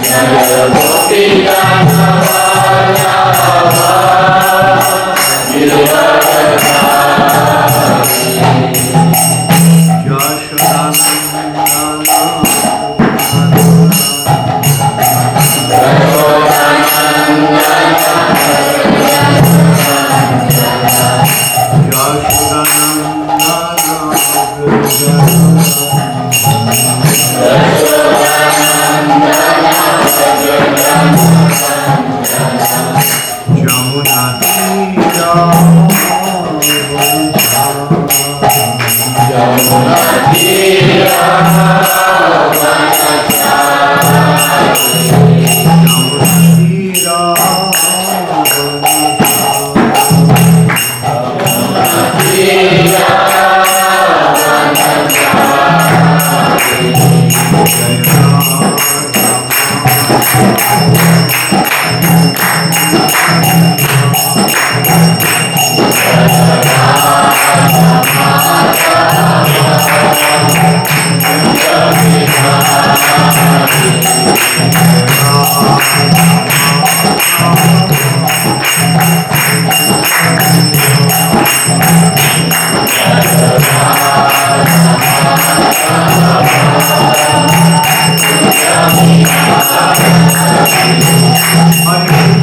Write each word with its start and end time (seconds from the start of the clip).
Hare 0.00 1.88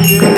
Krishna 0.06 0.35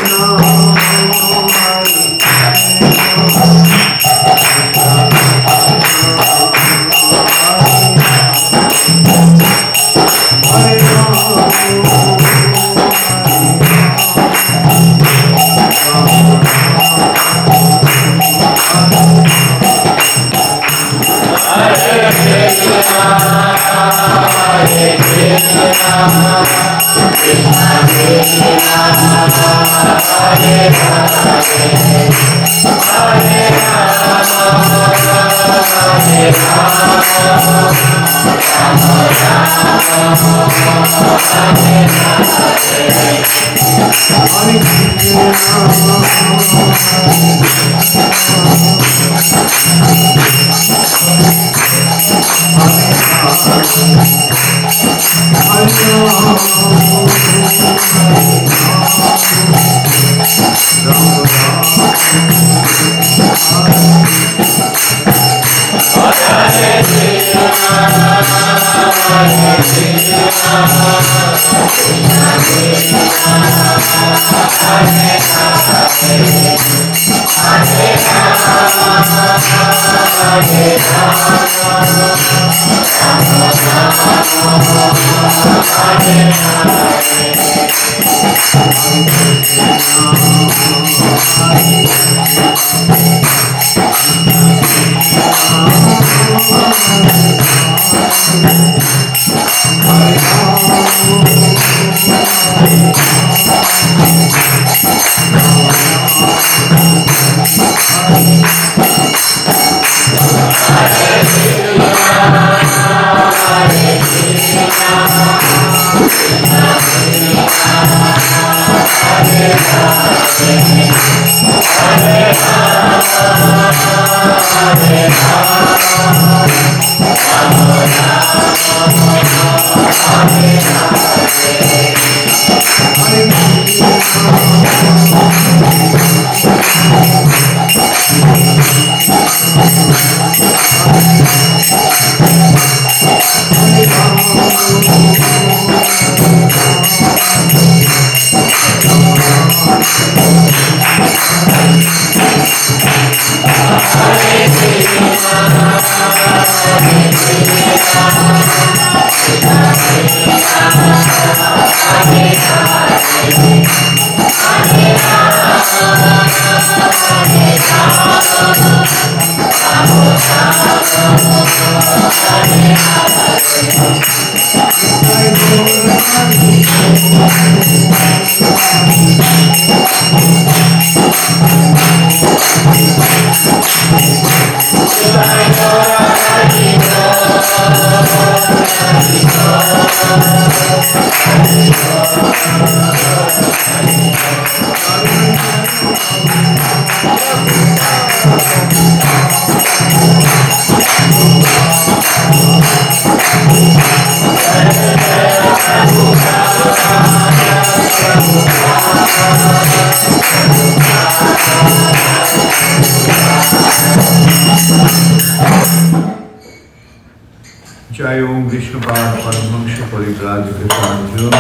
জয় 217.97 218.21
ওম 218.29 218.41
বিষ্ণুপাদ 218.51 219.09
পরমংস 219.23 219.75
পরিব্রাজিত 219.91 220.59
অর্জুন 220.87 221.33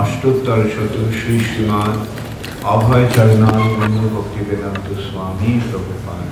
অষ্টোত্তর 0.00 0.60
শত 0.74 0.94
শ্রী 1.18 1.36
শ্রীমান 1.48 1.92
অভয় 2.74 3.06
চরণাল 3.14 3.62
ভক্তি 4.14 4.40
বেদান্ত 4.48 4.86
স্বামী 5.06 5.52
প্রভুপাদ। 5.68 6.24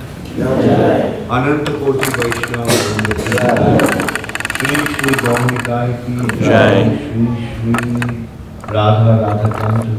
অনন্ত 1.35 1.65
কোটি 1.81 2.07
বৈষ্ণব 2.17 2.69
শ্রী 4.55 4.75
শ্রী 4.93 5.09
গৌনিকায় 5.23 5.91
কি 6.01 6.13
জয়। 6.47 6.79
শ্রী 7.03 7.23
শ্রী 7.51 7.73
রাধা 8.75 9.13
রাধা 9.23 9.49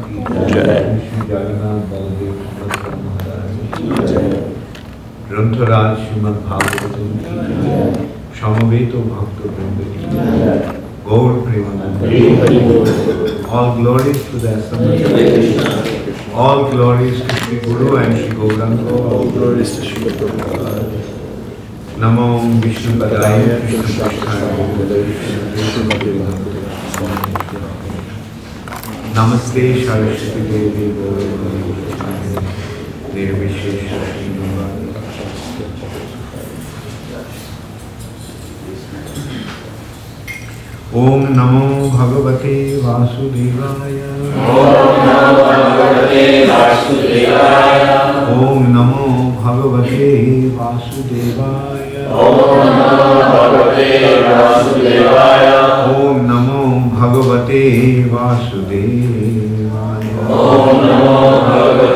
কি 0.04 0.16
জয়? 0.52 0.80
শ্রী 1.04 1.18
জগন্নাথ 1.28 1.80
বলদেব 1.90 2.36
গ্রন্থরাজ 5.28 5.90
শ্রীমদ 6.02 6.36
ভাগবত 6.48 6.96
সমবেত 8.38 8.92
ভক্ত 9.12 9.38
Gaura 11.08 11.32
Premananda. 11.44 12.00
All 13.56 13.68
glories 13.78 14.20
to 14.28 14.36
the 14.44 14.52
all 16.46 16.60
glories 16.70 17.16
to 17.20 17.34
Sri 17.36 17.56
guru 17.66 17.86
and 17.94 18.14
Sri 18.20 18.30
Gauranga 18.38 18.82
all 19.10 19.24
Vishnu 22.62 22.92
পদায় 23.00 23.40
Vishnu 23.62 23.88
নমস্তে 29.16 29.62
সরস্বতী 29.84 30.40
দেবী 30.50 30.86
निर्विशेष 33.16 33.92
ओम 41.00 41.22
नमो 41.36 41.68
भगवते 41.90 42.56
वासुदेवाय 42.82 43.96
ओम 44.52 45.00
नमो 45.06 45.36
भगवते 45.56 46.24
वासुदेवाय। 46.48 47.82
ओम 48.36 48.62
नमो 48.76 49.06
भगवते 49.40 50.00
वासुदेवाय। 54.28 55.46
ओम 55.96 56.16
नमो 56.30 56.62
भगवते 56.96 57.62
वासुदेवाय। 58.14 60.04
ओम 60.38 60.76
नमो 60.86 61.14
भगवते 61.50 61.95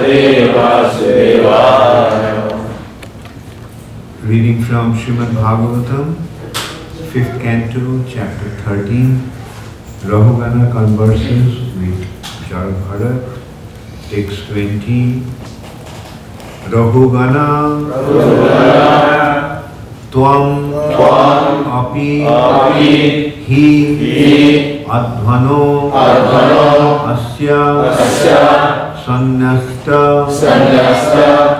Reading 4.26 4.58
from 4.64 4.94
Srimad 4.98 5.30
Bhagavatam, 5.38 6.16
5th 7.12 7.40
canto, 7.40 8.04
chapter 8.08 8.50
13, 8.64 9.30
Rahugana 10.10 10.72
converses 10.72 11.72
with 11.78 12.02
Jarabharat, 12.48 13.22
text 14.10 14.48
20. 14.48 15.22
Rahugana 16.74 17.88
Tvam 20.10 20.74
Api 21.78 22.24
Hi 22.24 23.30
Adhvano 24.90 25.92
Asya 27.14 28.89
Sanyasta 29.04 30.00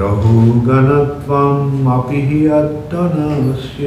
रघुगणत्वम् 0.00 1.70
हि 2.10 2.40
अत्तनस्य। 2.60 3.86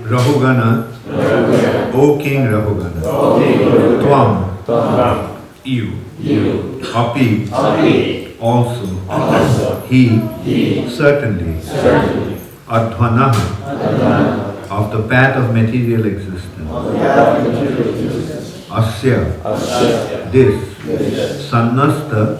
Rahugana, 0.05 0.85
Rahugana. 1.09 1.91
O 1.93 2.17
King 2.21 2.45
Rahugana, 2.45 3.01
o 3.03 3.39
King 3.39 3.59
You, 5.63 5.93
you. 6.19 6.81
Api, 6.93 7.49
Also. 8.39 8.85
He. 9.89 10.19
Certainly, 10.87 11.61
certainly. 11.61 12.37
Adhvanaha, 12.67 13.41
Of 14.69 14.91
the 14.91 15.01
path 15.07 15.37
of 15.37 15.53
material 15.53 16.05
existence. 16.05 16.69
Asya, 18.69 19.41
Asya. 19.41 20.31
This, 20.31 20.55
Sannasta 21.49 22.37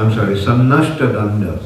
I'm 0.00 0.10
sorry, 0.14 0.34
Sannashta 0.34 1.12
Danda, 1.14 1.60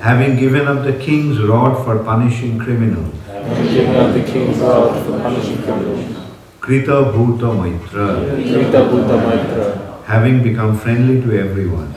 having 0.00 0.36
given 0.36 0.66
up 0.66 0.84
the 0.84 0.94
king's 0.94 1.38
rod 1.40 1.84
for 1.84 2.02
punishing 2.02 2.58
criminals, 2.58 3.14
Giving 3.26 3.94
up 3.94 4.12
the 4.12 4.24
king's 4.24 4.58
rod 4.58 5.06
for 5.06 5.20
punishing 5.20 5.62
criminals. 5.62 6.16
Krita 6.60 7.12
Bhuta 7.12 7.54
Maitra, 7.60 8.34
Krita 8.34 8.80
Buddha 8.90 9.16
Maitra. 9.22 10.04
having 10.04 10.42
become 10.42 10.76
friendly 10.76 11.20
to 11.22 11.38
everyone, 11.38 11.92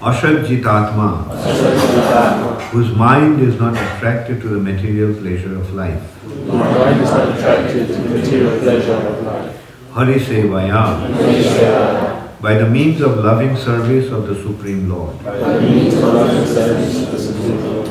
Ashadjitatma, 0.00 1.10
whose 2.70 2.90
mind 2.96 3.42
is 3.42 3.60
not 3.60 3.74
attracted 3.74 4.40
to 4.40 4.48
the 4.48 4.58
material 4.58 5.12
pleasure 5.20 5.54
of 5.54 5.74
life, 5.74 6.00
Whose 6.22 6.46
mind 6.46 7.00
is 7.02 7.10
not 7.10 7.28
attracted 7.38 7.88
to 7.88 7.94
the 7.94 8.08
material 8.08 8.58
pleasure 8.58 8.94
of 8.94 9.22
life. 9.22 9.60
Harisevaya, 9.92 10.82
by 12.44 12.54
the 12.60 12.68
means 12.68 13.00
of 13.00 13.18
loving 13.24 13.56
service 13.56 14.10
of 14.12 14.26
the 14.28 14.34
Supreme 14.46 14.88
Lord, 14.88 15.12
By 15.24 15.36
the 15.38 15.60
means 15.60 15.94
of 15.94 16.02
loving 16.14 16.46
service 16.46 16.96
of 17.02 17.12
the 17.12 17.18
Supreme 17.18 17.60
Lord. 17.64 17.88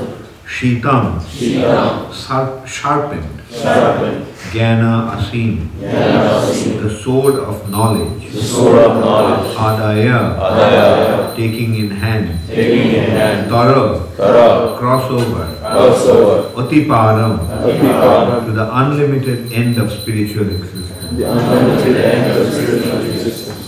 Shitam, 0.56 1.06
Shita, 1.36 2.14
sar- 2.14 2.62
sharpened, 2.68 3.42
sharpened, 3.52 4.26
Jnana 4.54 4.92
Asim, 5.16 5.70
Jnana, 5.80 6.82
the 6.84 6.90
sword 7.04 7.36
of 7.40 7.68
knowledge, 7.72 8.32
the 8.32 8.44
sword 8.44 8.78
of 8.86 9.00
knowledge. 9.04 9.56
Adaya, 9.56 10.20
Adaya, 10.50 11.36
taking 11.36 11.74
in 11.76 11.90
hand, 11.90 12.38
taking 12.48 12.94
in 13.00 13.10
hand. 13.18 13.50
Tara, 13.50 14.06
Kara, 14.16 14.78
crossover, 14.80 15.48
crossover. 15.62 16.54
Atiparam, 16.62 17.40
Apiparam, 17.58 18.46
to 18.46 18.52
the 18.52 18.68
unlimited 18.82 19.52
end 19.52 19.78
of 19.80 19.92
spiritual 19.92 20.48
existence. 20.50 21.18
the 21.18 21.26
unlimited 21.32 21.98
end 22.06 22.38
of 22.38 22.54
spiritual 22.54 23.02
existence. 23.10 23.63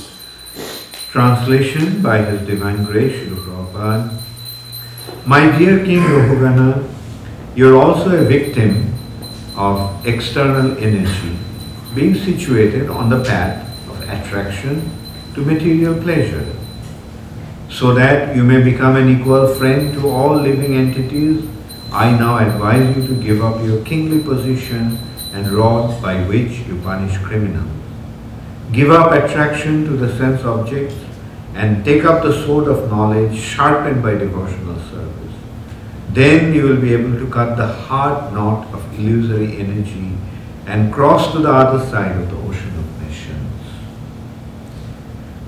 Translation 1.16 2.02
by 2.02 2.18
His 2.18 2.46
Divine 2.46 2.84
Grace, 2.84 3.14
Srila 3.16 3.38
Prabhupada. 3.46 4.22
My 5.26 5.58
dear 5.58 5.80
King 5.86 6.02
Rahugana, 6.02 6.86
you're 7.56 7.78
also 7.78 8.18
a 8.18 8.26
victim 8.26 8.94
of 9.56 10.06
external 10.06 10.78
energy 10.78 11.38
being 11.96 12.16
situated 12.16 12.90
on 12.90 13.10
the 13.10 13.24
path 13.24 13.64
of 13.88 14.02
attraction 14.10 14.92
to 15.36 15.40
material 15.40 15.96
pleasure. 16.02 16.46
So 17.70 17.94
that 17.94 18.36
you 18.36 18.44
may 18.44 18.62
become 18.62 18.98
an 18.98 19.08
equal 19.08 19.48
friend 19.56 19.94
to 19.94 20.10
all 20.10 20.36
living 20.36 20.76
entities, 20.76 21.48
I 21.94 22.12
now 22.12 22.40
advise 22.40 22.94
you 22.94 23.08
to 23.08 23.16
give 23.24 23.42
up 23.42 23.64
your 23.64 23.82
kingly 23.86 24.22
position 24.22 25.00
and 25.32 25.50
rod 25.50 26.02
by 26.02 26.22
which 26.28 26.68
you 26.68 26.76
punish 26.82 27.18
criminals. 27.20 27.72
Give 28.74 28.92
up 28.92 29.14
attraction 29.14 29.86
to 29.86 29.92
the 29.92 30.18
sense 30.18 30.44
objects 30.44 31.05
and 31.56 31.84
take 31.86 32.04
up 32.04 32.22
the 32.22 32.34
sword 32.46 32.68
of 32.68 32.90
knowledge 32.92 33.38
sharpened 33.38 34.04
by 34.04 34.14
devotional 34.16 34.78
service. 34.92 35.34
Then 36.10 36.54
you 36.54 36.64
will 36.64 36.82
be 36.82 36.94
able 36.94 37.18
to 37.18 37.28
cut 37.30 37.56
the 37.58 37.68
hard 37.68 38.34
knot 38.34 38.72
of 38.74 39.00
illusory 39.00 39.58
energy 39.58 40.12
and 40.68 40.94
cross 40.94 41.32
to 41.32 41.40
the 41.40 41.52
other 41.52 41.84
side 41.90 42.16
of 42.18 42.30
the 42.30 42.38
ocean 42.38 42.78
of 42.78 43.02
nescience. 43.02 43.68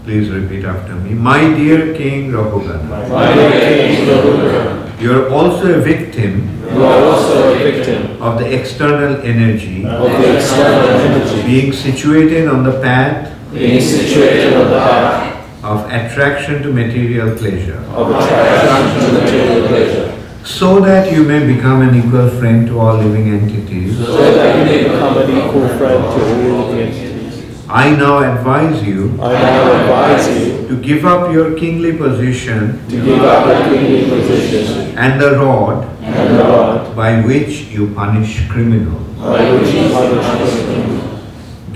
Please 0.04 0.30
repeat 0.30 0.64
after 0.64 0.96
me. 0.96 1.14
My 1.14 1.40
dear 1.54 1.96
King 1.96 2.32
Rahugana, 2.32 3.10
My 3.10 3.34
dear 3.36 3.52
King 3.52 4.08
Rahugana, 4.08 5.02
you 5.02 5.14
are 5.14 5.30
also 5.30 5.78
a 5.78 5.82
victim 5.82 6.54
you 6.74 6.84
are 6.84 7.04
also 7.04 7.54
a 7.54 7.58
victim 7.58 8.22
of 8.22 8.40
the 8.40 8.60
external 8.60 9.22
energy 9.22 9.86
of 9.86 10.12
the 10.12 10.36
external 10.36 10.90
energy 10.90 11.44
being 11.44 11.72
situated 11.72 12.48
on 12.48 12.64
the 12.64 12.82
path 12.82 13.34
being 13.54 13.80
situated 13.80 14.54
on 14.54 14.72
the 14.72 14.80
path 14.80 15.37
of 15.68 15.84
attraction 15.92 16.62
to 16.64 16.72
material 16.72 17.36
pleasure. 17.38 17.80
of 18.02 18.12
attraction 18.12 19.02
to 19.02 19.08
material 19.20 19.68
pleasure, 19.68 20.08
so 20.46 20.80
that 20.80 21.12
you 21.12 21.24
may 21.24 21.40
become 21.54 21.82
an 21.88 21.94
equal 22.02 22.30
friend 22.40 22.68
to 22.68 22.80
all 22.80 22.96
living 22.98 23.28
entities, 23.38 23.98
so 23.98 24.32
that 24.36 24.56
you 24.58 24.64
may 24.70 24.84
become 24.84 25.18
an 25.18 25.30
equal 25.40 25.68
friend 25.78 26.02
to 26.16 26.52
all 26.56 26.68
living 26.72 26.94
entities. 26.94 27.68
I 27.70 27.90
now 28.02 28.20
advise 28.24 28.82
you 28.88 29.12
I 29.22 29.34
now 29.34 29.72
advise 29.78 30.28
you 30.40 30.68
to 30.70 30.76
give 30.82 31.04
up 31.04 31.34
your 31.34 31.48
kingly 31.60 31.92
position 31.98 32.80
to 32.88 33.04
give 33.08 33.20
up 33.32 33.46
your 33.46 33.60
kingly 33.66 34.10
position 34.10 34.98
and 34.98 35.20
the 35.22 35.32
rod 35.42 35.84
and 36.02 36.38
the 36.38 36.44
rod 36.46 36.96
by 36.96 37.20
which 37.20 37.64
you 37.76 37.90
punish 37.94 38.48
criminals. 38.48 39.04
by 39.20 39.52
which 39.52 39.74
you 39.76 39.90
punish 39.90 40.26
criminals. 40.64 40.97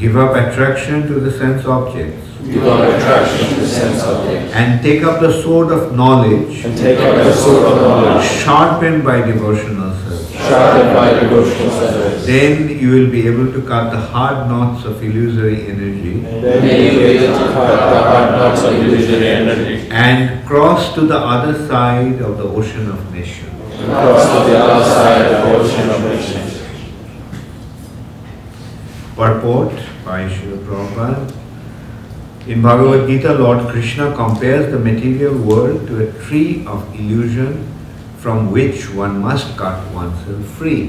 Give 0.01 0.17
up 0.17 0.35
attraction 0.35 1.07
to 1.07 1.19
the 1.19 1.31
sense 1.31 1.63
objects 1.65 2.31
Give 2.43 2.65
up 2.65 2.79
attraction 2.95 3.49
to 3.49 3.61
the 3.61 3.67
sense 3.67 4.01
object 4.03 4.51
and 4.55 4.81
take 4.81 5.03
up 5.03 5.21
the 5.21 5.31
sword 5.43 5.71
of 5.71 5.95
knowledge 5.95 6.65
and 6.65 6.75
take 6.75 6.97
up 6.99 7.15
the 7.23 7.31
sword 7.31 7.65
of 7.71 7.81
knowledge, 7.81 8.25
sharpened 8.27 9.03
by 9.03 9.21
devotional 9.21 9.93
service. 9.93 10.31
sharpened 10.31 10.95
by 10.95 11.19
devotional 11.19 11.69
service. 11.69 12.25
Then 12.25 12.67
you 12.79 12.89
will 12.89 13.11
be 13.11 13.27
able 13.27 13.53
to 13.53 13.61
cut 13.61 13.91
the 13.91 13.99
hard 13.99 14.49
knots 14.49 14.85
of 14.85 15.03
illusory 15.03 15.67
energy 15.67 16.21
Then 16.21 16.63
you 16.63 16.91
will 16.93 16.97
be 16.97 17.25
able 17.25 17.37
to 17.37 17.53
cut 17.53 17.67
the 17.93 18.01
hard 18.01 18.31
knots 18.31 18.63
of 18.63 18.73
illusory 18.73 19.27
energy 19.27 19.87
and 19.91 20.43
cross 20.47 20.95
to 20.95 21.01
the 21.01 21.17
other 21.19 21.53
side 21.67 22.19
of 22.21 22.39
the 22.39 22.45
ocean 22.45 22.89
of 22.89 23.13
nescience. 23.13 23.75
and 23.75 23.85
cross 23.91 24.23
to 24.33 24.49
the 24.49 24.57
other 24.57 24.83
side 24.83 25.31
of 25.31 25.45
the 25.45 25.59
ocean 25.59 25.89
of 25.91 26.01
nescience. 26.05 26.57
Purport 29.15 29.90
by 30.11 30.27
Srila 30.27 30.57
Prabhupada. 30.67 31.33
In 32.47 32.61
Bhagavad 32.61 33.07
Gita, 33.07 33.33
Lord 33.33 33.69
Krishna 33.71 34.13
compares 34.13 34.71
the 34.71 34.79
material 34.79 35.35
world 35.49 35.87
to 35.87 35.99
a 36.05 36.07
tree 36.23 36.65
of 36.65 36.83
illusion 36.99 37.53
from 38.17 38.51
which 38.51 38.89
one 38.93 39.21
must 39.27 39.55
cut 39.61 39.79
oneself 39.99 40.57
free. 40.57 40.81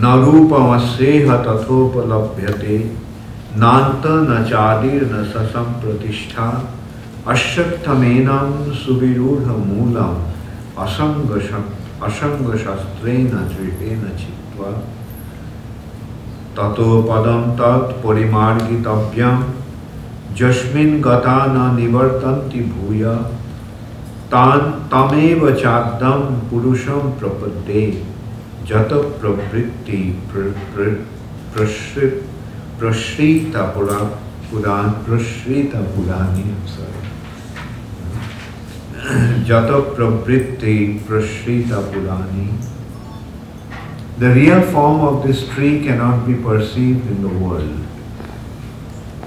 न 0.00 0.06
रूपमस्येह 0.22 1.30
तथोपलभ्यते 1.44 2.78
नान्त 3.62 4.06
न 4.28 4.42
चादिर 4.50 5.04
न 5.12 5.22
ससम 5.30 5.70
प्रतिष्ठा 5.84 6.48
अश्वत्थमेनं 7.34 8.50
सुविरूढमूलम् 8.82 10.18
असंग 10.84 11.32
असंगशस्त्रेण 12.08 13.30
धृतेन 13.54 14.04
चित्वा 14.18 14.70
ततो 16.56 17.02
पदं 17.02 17.42
तत् 17.52 18.06
परिमार्गितव्यं 18.06 19.36
यस्मिन् 20.40 21.02
गता 21.02 21.46
न 21.46 21.76
निवर्तन्ति 21.76 22.60
भूय। 22.60 23.04
तान् 24.30 24.72
तमेव 24.90 25.54
चाद्दं 25.54 26.50
पुरुषं 26.50 27.18
प्रपद्ये। 27.18 28.04
जत 28.66 28.88
प्रवृत्ति 29.20 30.22
प्र, 30.32 30.40
प्र, 30.74 30.84
प्रश्रित 32.80 33.52
पुरा 33.56 33.98
पुराण 34.50 34.88
प्रश्रित 34.88 35.76
पुराणी 35.76 36.42
जत 39.44 39.70
प्रवृत्ति 39.96 41.04
प्रश्रित 41.08 41.72
पुराणी। 41.72 42.75
The 44.18 44.32
real 44.32 44.62
form 44.62 45.00
of 45.02 45.26
this 45.26 45.46
tree 45.48 45.84
cannot 45.84 46.26
be 46.26 46.34
perceived 46.34 47.06
in 47.06 47.20
the 47.20 47.28
world. 47.28 47.84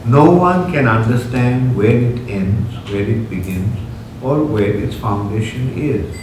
No 0.05 0.31
one 0.31 0.71
can 0.71 0.87
understand 0.87 1.77
where 1.77 1.95
it 1.95 2.27
ends, 2.27 2.73
where 2.89 3.03
it 3.03 3.29
begins, 3.29 3.77
or 4.23 4.43
where 4.43 4.73
its 4.73 4.95
foundation 4.95 5.77
is. 5.77 6.17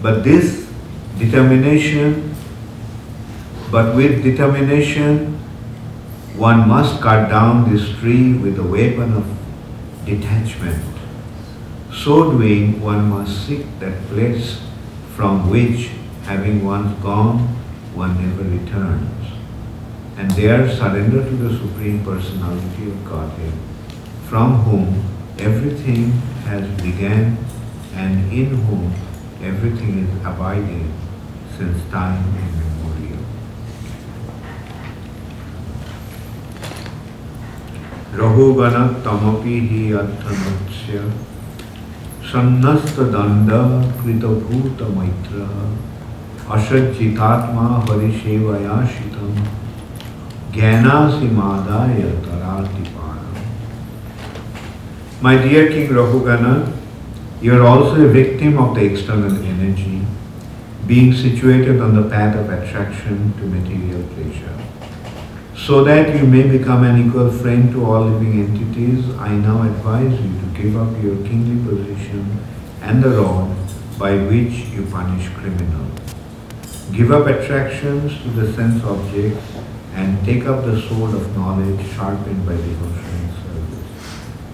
But 0.00 0.22
this 0.22 0.70
determination, 1.18 2.36
but 3.72 3.96
with 3.96 4.22
determination, 4.22 5.34
one 6.36 6.68
must 6.68 7.00
cut 7.00 7.28
down 7.30 7.72
this 7.72 7.88
tree 7.98 8.34
with 8.34 8.56
the 8.56 8.62
weapon 8.62 9.14
of 9.14 9.26
detachment. 10.04 10.84
So 11.92 12.30
doing, 12.30 12.80
one 12.80 13.08
must 13.10 13.48
seek 13.48 13.66
that 13.80 14.06
place 14.08 14.60
from 15.16 15.50
which, 15.50 15.90
having 16.26 16.64
once 16.64 16.92
gone, 17.00 17.38
one 17.94 18.14
never 18.20 18.42
returns. 18.42 19.26
And 20.18 20.30
they 20.32 20.48
are 20.48 20.68
surrendered 20.68 21.26
to 21.28 21.36
the 21.36 21.56
Supreme 21.56 22.04
Personality 22.04 22.90
of 22.90 23.04
Godhead, 23.04 23.52
from 24.28 24.54
whom 24.64 25.04
everything 25.38 26.10
has 26.50 26.68
begun 26.82 27.38
and 27.94 28.32
in 28.32 28.56
whom 28.66 28.92
everything 29.40 29.98
is 30.04 30.26
abiding 30.26 30.92
since 31.56 31.78
time 31.90 32.24
immemorial. 32.34 33.22
Rahugana 38.18 39.00
tamapihi 39.06 39.94
atthanatsya 40.02 41.04
sannasta 42.24 43.12
danda 43.14 43.62
krita 44.02 44.26
bhuta 44.26 44.90
my 55.20 55.42
dear 55.42 55.68
King 55.68 55.88
Rahugana, 55.88 56.72
you 57.42 57.52
are 57.60 57.66
also 57.66 58.04
a 58.04 58.08
victim 58.08 58.58
of 58.58 58.76
the 58.76 58.84
external 58.84 59.36
energy, 59.44 60.02
being 60.86 61.12
situated 61.12 61.80
on 61.80 62.00
the 62.00 62.08
path 62.08 62.36
of 62.36 62.48
attraction 62.48 63.32
to 63.38 63.42
material 63.44 64.06
pleasure. 64.14 64.56
So 65.56 65.82
that 65.82 66.14
you 66.14 66.28
may 66.28 66.46
become 66.46 66.84
an 66.84 67.08
equal 67.08 67.32
friend 67.32 67.72
to 67.72 67.84
all 67.84 68.04
living 68.04 68.38
entities, 68.40 69.04
I 69.16 69.30
now 69.34 69.62
advise 69.62 70.12
you 70.12 70.38
to 70.38 70.62
give 70.62 70.76
up 70.76 71.02
your 71.02 71.16
kingly 71.26 71.58
position 71.66 72.38
and 72.82 73.02
the 73.02 73.20
rod 73.20 73.56
by 73.98 74.16
which 74.16 74.68
you 74.68 74.86
punish 74.86 75.28
criminals. 75.30 75.95
Give 76.92 77.10
up 77.10 77.26
attractions 77.26 78.22
to 78.22 78.28
the 78.30 78.52
sense 78.52 78.82
objects 78.84 79.44
and 79.92 80.24
take 80.24 80.44
up 80.46 80.64
the 80.64 80.80
sword 80.80 81.14
of 81.14 81.36
knowledge 81.36 81.84
sharpened 81.94 82.46
by 82.46 82.54
devotion 82.56 83.04
and 83.04 83.32
service. 83.32 83.84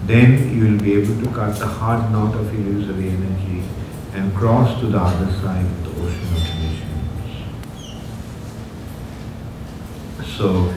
Then 0.05 0.55
you 0.55 0.63
will 0.65 0.79
be 0.79 0.93
able 0.93 1.21
to 1.23 1.29
cut 1.31 1.59
the 1.59 1.67
hard 1.67 2.11
knot 2.11 2.35
of 2.35 2.53
illusory 2.53 3.09
energy 3.09 3.63
and 4.13 4.33
cross 4.35 4.79
to 4.79 4.87
the 4.87 4.99
other 4.99 5.31
side 5.41 5.65
of 5.65 5.83
the 5.83 5.89
ocean 6.01 6.33
of 6.33 6.43
nescience. 6.59 7.23
So, 10.37 10.73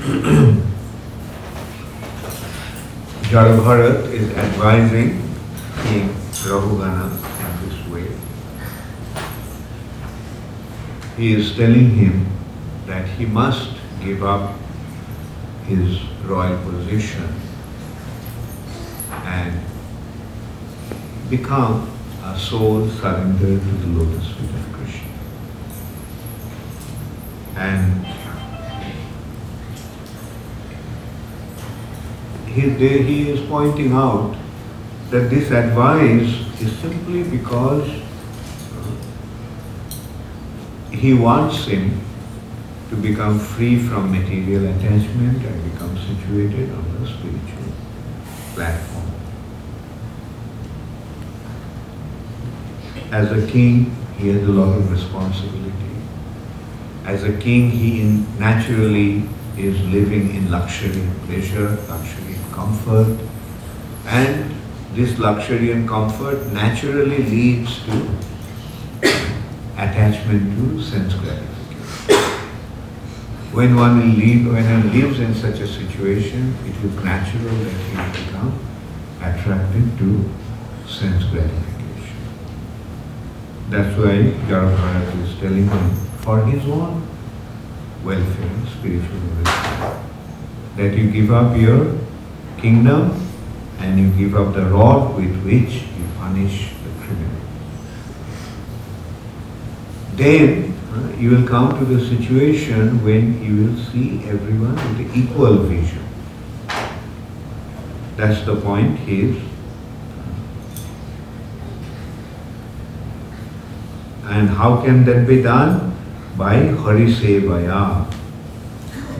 Jarabharat 3.30 4.12
is 4.12 4.30
advising 4.34 5.22
King 5.84 6.08
Rahugana 6.42 7.06
in 7.14 7.68
this 7.68 7.78
way. 7.88 8.08
He 11.20 11.34
is 11.34 11.54
telling 11.54 11.90
him 11.96 12.26
that 12.86 13.06
he 13.06 13.26
must 13.26 13.72
give 14.02 14.24
up 14.24 14.56
his 15.66 16.00
royal 16.24 16.56
position 16.62 17.28
and 19.10 19.60
become 21.28 21.90
a 22.24 22.38
soul 22.38 22.88
surrendered 22.88 23.60
to 23.60 23.72
the 23.82 23.86
lotus 23.88 24.28
feet 24.28 24.48
of 24.48 24.72
Krishna. 24.72 25.10
And 27.56 28.06
he, 32.46 32.70
he 33.02 33.28
is 33.28 33.46
pointing 33.46 33.92
out 33.92 34.38
that 35.10 35.28
this 35.28 35.50
advice 35.50 36.62
is 36.62 36.78
simply 36.78 37.24
because 37.24 37.90
he 40.92 41.14
wants 41.14 41.66
him 41.66 42.00
to 42.90 42.96
become 42.96 43.38
free 43.38 43.78
from 43.78 44.10
material 44.10 44.66
attachment 44.66 45.44
and 45.44 45.72
become 45.72 45.96
situated 45.96 46.70
on 46.72 47.00
the 47.00 47.06
spiritual 47.06 47.72
platform. 48.54 49.06
As 53.12 53.30
a 53.30 53.46
king, 53.50 53.96
he 54.18 54.28
has 54.28 54.42
a 54.42 54.52
lot 54.52 54.76
of 54.76 54.90
responsibility. 54.90 55.72
As 57.04 57.24
a 57.24 57.36
king, 57.38 57.70
he 57.70 58.02
naturally 58.38 59.28
is 59.56 59.80
living 59.86 60.34
in 60.34 60.50
luxury 60.50 61.00
and 61.00 61.22
pleasure, 61.22 61.70
luxury 61.88 62.34
and 62.34 62.52
comfort. 62.52 63.18
And 64.06 64.54
this 64.94 65.18
luxury 65.18 65.72
and 65.72 65.88
comfort 65.88 66.46
naturally 66.52 67.18
leads 67.18 67.82
to 67.84 68.08
attachment 69.80 70.44
to 70.56 70.82
sense 70.82 71.14
gratification. 71.14 72.20
When 73.52 73.76
one 73.76 73.96
live, 74.18 74.52
when 74.52 74.64
one 74.64 74.92
lives 74.92 75.20
in 75.20 75.34
such 75.34 75.58
a 75.60 75.66
situation, 75.66 76.54
it 76.66 76.76
is 76.84 76.94
natural 77.02 77.54
that 77.64 77.78
he 77.86 77.96
will 77.96 78.12
become 78.12 78.58
attracted 79.22 79.98
to 79.98 80.30
sense 80.86 81.24
gratification. 81.24 82.20
That's 83.70 83.96
why 83.96 84.16
Jarabharat 84.50 85.24
is 85.24 85.38
telling 85.40 85.66
him 85.66 85.94
for 86.26 86.44
his 86.44 86.62
own 86.68 87.08
welfare, 88.04 88.66
spiritual 88.78 89.20
welfare, 89.36 90.04
that 90.76 90.96
you 90.96 91.10
give 91.10 91.32
up 91.32 91.56
your 91.56 91.98
kingdom 92.58 93.26
and 93.78 93.98
you 93.98 94.10
give 94.12 94.36
up 94.36 94.54
the 94.54 94.66
rod 94.66 95.16
with 95.16 95.42
which 95.42 95.72
you 95.96 96.04
punish 96.18 96.70
the 96.84 97.04
criminal. 97.04 97.40
Then 100.16 100.74
uh, 100.92 101.16
you 101.16 101.30
will 101.30 101.46
come 101.46 101.78
to 101.78 101.84
the 101.84 102.04
situation 102.04 103.02
when 103.04 103.42
you 103.42 103.64
will 103.64 103.76
see 103.76 104.24
everyone 104.28 104.74
with 104.74 105.16
equal 105.16 105.58
vision. 105.58 106.04
That's 108.16 108.44
the 108.44 108.56
point 108.56 108.98
here. 108.98 109.40
And 114.24 114.48
how 114.50 114.82
can 114.82 115.04
that 115.06 115.26
be 115.26 115.42
done? 115.42 115.96
By 116.36 116.56
Harisevaya, 116.56 118.06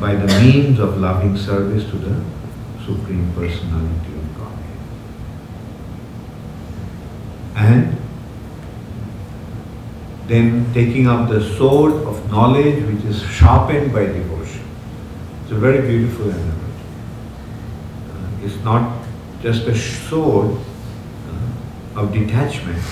by 0.00 0.14
the 0.14 0.26
means 0.40 0.78
of 0.78 0.98
loving 0.98 1.36
service 1.36 1.84
to 1.90 1.96
the 1.96 2.24
Supreme 2.84 3.32
Personality 3.34 4.12
of 4.16 4.38
Godhead. 4.38 4.78
And 7.56 7.99
then 10.30 10.72
taking 10.72 11.06
up 11.08 11.28
the 11.28 11.40
sword 11.56 11.92
of 11.92 12.30
knowledge 12.30 12.84
which 12.84 13.04
is 13.04 13.22
sharpened 13.22 13.92
by 13.92 14.04
devotion. 14.06 14.64
It's 15.42 15.52
a 15.52 15.56
very 15.56 15.86
beautiful 15.86 16.30
analogy. 16.30 16.84
Uh, 18.08 18.46
it's 18.46 18.64
not 18.64 19.04
just 19.42 19.66
a 19.66 19.76
sword 19.76 20.56
uh, 20.56 22.00
of 22.00 22.12
detachment, 22.12 22.82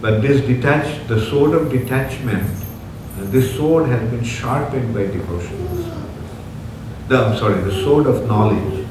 but 0.00 0.20
this 0.20 0.40
detach, 0.46 1.06
the 1.06 1.20
sword 1.30 1.54
of 1.54 1.70
detachment 1.70 2.58
uh, 3.18 3.24
this 3.30 3.56
sword 3.56 3.88
has 3.88 4.10
been 4.10 4.22
sharpened 4.22 4.94
by 4.94 5.02
devotion. 5.06 5.66
The, 7.08 7.18
I'm 7.18 7.36
sorry, 7.36 7.60
the 7.62 7.82
sword 7.82 8.06
of 8.06 8.26
knowledge. 8.28 8.86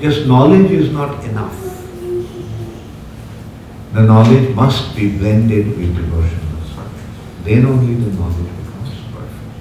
Just 0.00 0.26
knowledge 0.26 0.70
is 0.70 0.92
not 0.92 1.24
enough. 1.24 1.56
The 3.92 4.02
knowledge 4.02 4.54
must 4.54 4.94
be 4.94 5.16
blended 5.16 5.66
with 5.66 5.96
devotional 5.96 6.60
service. 6.74 7.02
Then 7.42 7.64
only 7.66 7.94
the 7.94 8.10
knowledge 8.18 8.52
becomes 8.62 8.90
perfect. 9.12 9.52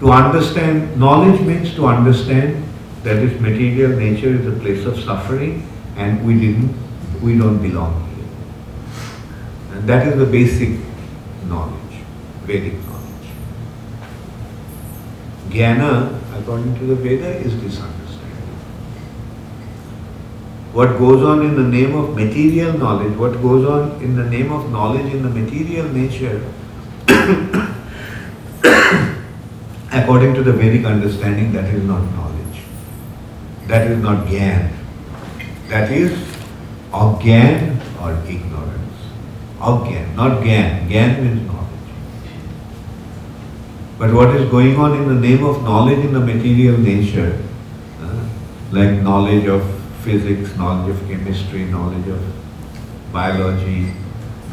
To 0.00 0.12
understand, 0.12 0.98
knowledge 0.98 1.40
means 1.40 1.74
to 1.74 1.86
understand 1.86 2.62
that 3.04 3.14
this 3.14 3.40
material 3.40 3.98
nature 3.98 4.28
is 4.28 4.46
a 4.46 4.52
place 4.60 4.84
of 4.84 4.98
suffering 5.00 5.66
and 5.96 6.26
we 6.26 6.38
didn't, 6.38 6.74
we 7.22 7.38
don't 7.38 7.62
belong 7.62 8.06
here. 8.14 9.76
And 9.76 9.88
that 9.88 10.06
is 10.08 10.18
the 10.18 10.26
basic 10.26 10.78
knowledge, 11.48 12.02
Vedic 12.44 12.74
knowledge. 12.84 13.30
Jnana, 15.48 16.20
according 16.38 16.78
to 16.78 16.84
the 16.84 16.96
Veda, 16.96 17.38
is 17.38 17.58
this. 17.62 17.80
What 20.76 20.98
goes 20.98 21.22
on 21.22 21.40
in 21.40 21.56
the 21.56 21.62
name 21.62 21.94
of 21.94 22.14
material 22.14 22.76
knowledge, 22.76 23.16
what 23.16 23.40
goes 23.40 23.64
on 23.64 23.92
in 24.02 24.14
the 24.14 24.24
name 24.28 24.52
of 24.52 24.70
knowledge 24.70 25.10
in 25.10 25.22
the 25.22 25.30
material 25.30 25.88
nature, 25.88 26.44
according 29.90 30.34
to 30.34 30.42
the 30.42 30.52
Vedic 30.52 30.84
understanding, 30.84 31.52
that 31.52 31.72
is 31.72 31.82
not 31.82 32.02
knowledge. 32.16 32.60
That 33.68 33.90
is 33.90 34.02
not 34.02 34.26
Gyan. 34.26 34.70
That 35.70 35.90
is 35.90 36.12
Agyan 36.92 37.80
or 38.02 38.12
ignorance. 38.28 38.98
Agyan, 39.58 40.14
not 40.14 40.42
Gyan. 40.42 40.90
Gyan 40.90 41.22
means 41.22 41.46
knowledge. 41.46 41.88
But 43.98 44.12
what 44.12 44.36
is 44.36 44.50
going 44.50 44.76
on 44.76 44.92
in 45.00 45.08
the 45.08 45.18
name 45.18 45.42
of 45.42 45.62
knowledge 45.62 46.04
in 46.04 46.12
the 46.12 46.20
material 46.20 46.76
nature, 46.76 47.42
uh, 48.02 48.28
like 48.72 49.00
knowledge 49.00 49.46
of 49.46 49.75
physics, 50.06 50.56
knowledge 50.56 50.94
of 50.94 51.08
chemistry, 51.08 51.64
knowledge 51.64 52.06
of 52.06 52.22
biology, 53.12 53.92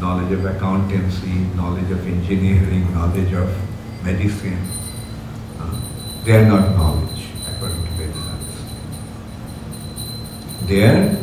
knowledge 0.00 0.32
of 0.32 0.44
accountancy, 0.44 1.34
knowledge 1.54 1.90
of 1.92 2.06
engineering, 2.06 2.92
knowledge 2.92 3.32
of 3.32 3.48
medicine, 4.02 4.58
uh, 5.60 5.80
they 6.24 6.32
are 6.38 6.46
not 6.46 6.74
knowledge 6.76 7.26
according 7.52 7.84
to 7.84 7.90
Vedic. 8.00 8.16
They 10.66 10.82
are 10.88 11.16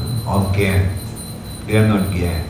uh, 0.00 0.36
of 0.36 0.56
Gyan. 0.56 0.96
They 1.66 1.76
are 1.76 1.88
not 1.88 2.10
Gyan. 2.14 2.46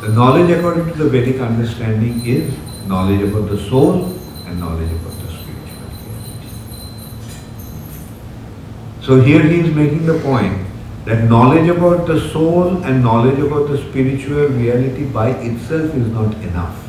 The 0.00 0.08
knowledge 0.08 0.50
according 0.58 0.86
to 0.92 1.04
the 1.04 1.08
Vedic 1.08 1.40
understanding 1.40 2.26
is 2.26 2.52
knowledge 2.88 3.22
about 3.22 3.50
the 3.50 3.58
soul 3.70 4.18
and 4.46 4.58
knowledge 4.58 4.90
about 4.90 5.16
the 5.20 5.25
So 9.06 9.20
here 9.20 9.40
he 9.40 9.60
is 9.60 9.72
making 9.72 10.04
the 10.04 10.18
point 10.18 10.66
that 11.04 11.28
knowledge 11.30 11.68
about 11.68 12.08
the 12.08 12.20
soul 12.30 12.82
and 12.82 13.04
knowledge 13.04 13.38
about 13.38 13.68
the 13.68 13.78
spiritual 13.78 14.48
reality 14.48 15.04
by 15.04 15.28
itself 15.30 15.94
is 15.94 16.08
not 16.08 16.34
enough. 16.42 16.84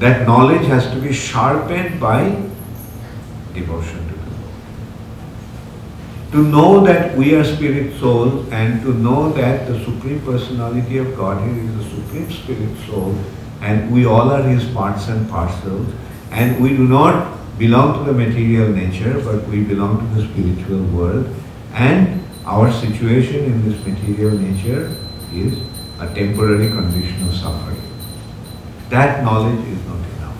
That 0.00 0.26
knowledge 0.26 0.66
has 0.66 0.90
to 0.90 1.00
be 1.00 1.14
sharpened 1.14 1.98
by 1.98 2.24
devotion 3.54 4.06
to 4.06 4.14
the 4.16 4.30
Lord. 4.32 4.52
To 6.32 6.42
know 6.42 6.84
that 6.84 7.16
we 7.16 7.34
are 7.34 7.42
spirit 7.42 7.98
souls 7.98 8.46
and 8.52 8.82
to 8.82 8.92
know 8.92 9.32
that 9.32 9.66
the 9.66 9.82
Supreme 9.82 10.20
Personality 10.26 10.98
of 10.98 11.16
Godhead 11.16 11.56
is 11.56 11.74
the 11.78 11.96
Supreme 11.96 12.30
Spirit 12.30 12.76
Soul 12.86 13.16
and 13.62 13.90
we 13.90 14.04
all 14.04 14.30
are 14.30 14.42
His 14.42 14.68
parts 14.74 15.08
and 15.08 15.26
parcels 15.30 15.90
and 16.32 16.62
we 16.62 16.76
do 16.76 16.86
not 16.86 17.35
belong 17.58 17.98
to 17.98 18.12
the 18.12 18.18
material 18.18 18.68
nature 18.68 19.20
but 19.24 19.46
we 19.48 19.62
belong 19.62 19.98
to 19.98 20.20
the 20.20 20.28
spiritual 20.28 20.84
world 20.96 21.26
and 21.72 22.22
our 22.46 22.70
situation 22.70 23.44
in 23.44 23.68
this 23.68 23.84
material 23.86 24.38
nature 24.38 24.94
is 25.32 25.58
a 25.98 26.06
temporary 26.14 26.68
condition 26.68 27.28
of 27.28 27.34
suffering. 27.34 27.82
That 28.90 29.24
knowledge 29.24 29.66
is 29.66 29.84
not 29.86 29.98
enough. 29.98 30.36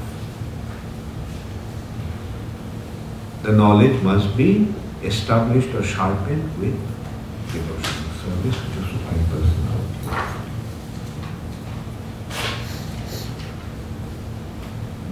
The 3.43 3.53
knowledge 3.53 4.03
must 4.03 4.37
be 4.37 4.73
established 5.03 5.75
or 5.75 5.83
sharpened 5.83 6.45
with 6.61 6.79
devotional 7.53 8.13
service 8.23 8.57
to 8.57 8.81
Supreme 8.87 9.25
Personality. 9.27 10.43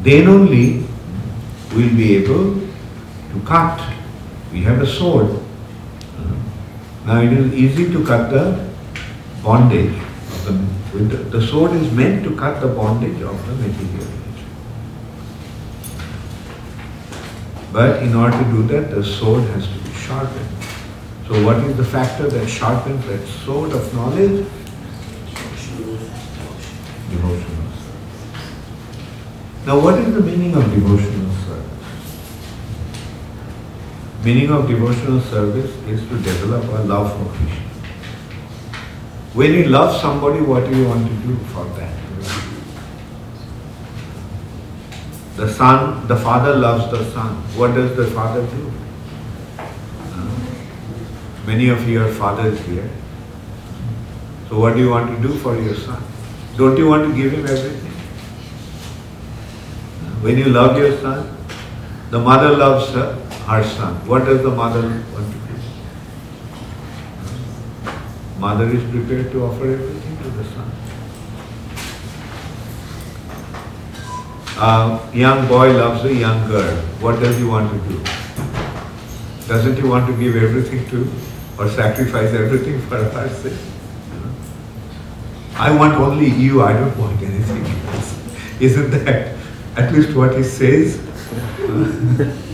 Then 0.03 0.29
only 0.29 0.84
we'll 1.75 1.97
be 1.97 2.17
able 2.17 2.55
to 2.55 3.41
cut. 3.45 3.81
We 4.53 4.63
have 4.63 4.81
a 4.81 4.87
sword. 4.87 5.41
Now 7.07 7.21
it 7.21 7.33
is 7.33 7.53
easy 7.53 7.93
to 7.93 8.05
cut 8.05 8.31
the 8.31 8.71
bondage 9.43 9.95
of 9.95 10.45
the, 10.93 10.99
the, 10.99 11.17
the 11.39 11.47
sword 11.47 11.73
is 11.73 11.93
meant 11.93 12.25
to 12.25 12.35
cut 12.35 12.61
the 12.61 12.69
bondage 12.69 13.21
of 13.21 13.47
the 13.47 13.55
material. 13.55 14.11
But 17.73 18.03
in 18.05 18.15
order 18.15 18.39
to 18.39 18.45
do 18.45 18.63
that, 18.69 18.91
the 18.91 19.05
sword 19.05 19.43
has 19.51 19.67
to 19.67 19.79
be 19.79 19.93
sharpened. 19.95 20.49
So 21.27 21.45
what 21.45 21.57
is 21.65 21.77
the 21.77 21.85
factor 21.85 22.29
that 22.29 22.49
sharpens 22.49 23.05
that 23.07 23.27
sword 23.27 23.73
of 23.73 23.93
knowledge? 23.95 24.47
Service. 25.57 26.15
Now 29.67 29.81
what 29.81 29.99
is 29.99 30.15
the 30.15 30.21
meaning 30.21 30.55
of 30.55 30.65
devotional 30.71 31.31
service? 31.47 31.65
Meaning 34.25 34.51
of 34.51 34.67
devotional 34.67 35.21
service 35.21 35.71
is 35.87 36.01
to 36.09 36.19
develop 36.19 36.65
a 36.65 36.83
love 36.85 37.13
for 37.13 37.27
Krishna. 37.37 37.65
When 39.35 39.53
you 39.53 39.65
love 39.65 40.01
somebody, 40.01 40.41
what 40.41 40.65
do 40.65 40.75
you 40.75 40.89
want 40.89 41.07
to 41.07 41.15
do 41.27 41.37
for 41.53 41.65
that? 41.79 41.93
The 45.37 45.53
son, 45.53 46.07
the 46.07 46.17
father 46.17 46.57
loves 46.57 46.91
the 46.91 47.05
son. 47.13 47.35
What 47.59 47.75
does 47.75 47.97
the 47.97 48.07
father 48.13 48.47
do? 48.47 48.73
Many 51.47 51.69
of 51.69 51.87
you 51.87 52.03
are 52.03 52.11
fathers 52.11 52.59
here. 52.61 52.89
So 54.49 54.59
what 54.59 54.75
do 54.75 54.81
you 54.81 54.89
want 54.89 55.15
to 55.15 55.29
do 55.29 55.37
for 55.39 55.61
your 55.61 55.75
son? 55.75 56.03
Don't 56.57 56.79
you 56.79 56.89
want 56.89 57.09
to 57.09 57.15
give 57.15 57.33
him 57.33 57.45
everything? 57.45 57.91
When 60.23 60.39
you 60.39 60.47
love 60.47 60.79
your 60.79 60.97
son, 61.01 61.37
the 62.11 62.19
mother 62.19 62.57
loves 62.57 62.91
her, 62.95 63.21
her 63.47 63.63
son. 63.63 63.95
What 64.09 64.25
does 64.25 64.43
the 64.43 64.51
mother 64.51 64.83
want 65.13 65.33
to 65.33 65.39
do? 65.39 65.55
Mother 68.39 68.69
is 68.69 68.83
prepared 68.91 69.33
to 69.33 69.45
offer 69.45 69.71
everything 69.73 70.17
to 70.23 70.31
the 70.31 70.45
son. 70.45 70.71
A 74.57 75.11
young 75.13 75.47
boy 75.47 75.73
loves 75.73 76.05
a 76.05 76.15
young 76.15 76.49
girl. 76.49 76.77
What 77.01 77.21
does 77.21 77.37
he 77.37 77.45
want 77.45 77.71
to 77.71 77.79
do? 77.89 78.03
Doesn't 79.47 79.77
he 79.77 79.83
want 79.83 80.07
to 80.07 80.17
give 80.19 80.37
everything 80.37 80.89
to 80.89 81.11
or 81.59 81.69
sacrifice 81.69 82.33
everything 82.33 82.81
for 82.89 82.97
her 82.97 83.29
sake? 83.29 83.59
I 85.57 85.71
want 85.71 85.95
only 85.95 86.31
you, 86.31 86.63
I 86.63 86.73
don't 86.73 86.97
want 86.97 87.21
anything 87.21 87.65
else. 87.89 88.19
Isn't 88.61 88.91
that 88.91 89.37
at 89.77 89.93
least 89.93 90.17
what 90.17 90.35
he 90.35 90.43
says? 90.43 90.99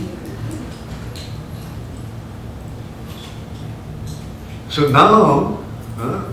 so 4.71 4.87
now, 4.87 5.63
uh, 5.97 6.31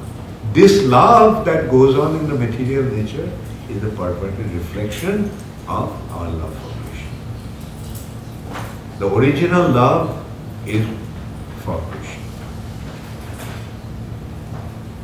this 0.52 0.84
love 0.84 1.44
that 1.44 1.68
goes 1.68 1.98
on 1.98 2.14
in 2.14 2.28
the 2.28 2.34
material 2.34 2.84
nature 2.84 3.28
is 3.68 3.82
a 3.82 3.88
perverted 3.90 4.50
reflection 4.52 5.24
of 5.66 5.90
our 6.12 6.28
love 6.30 6.54
for 6.62 6.72
Krishna. 6.88 7.10
The 9.00 9.14
original 9.14 9.68
love 9.70 10.24
is 10.66 10.86
for 11.64 11.80
Krishna. 11.90 12.22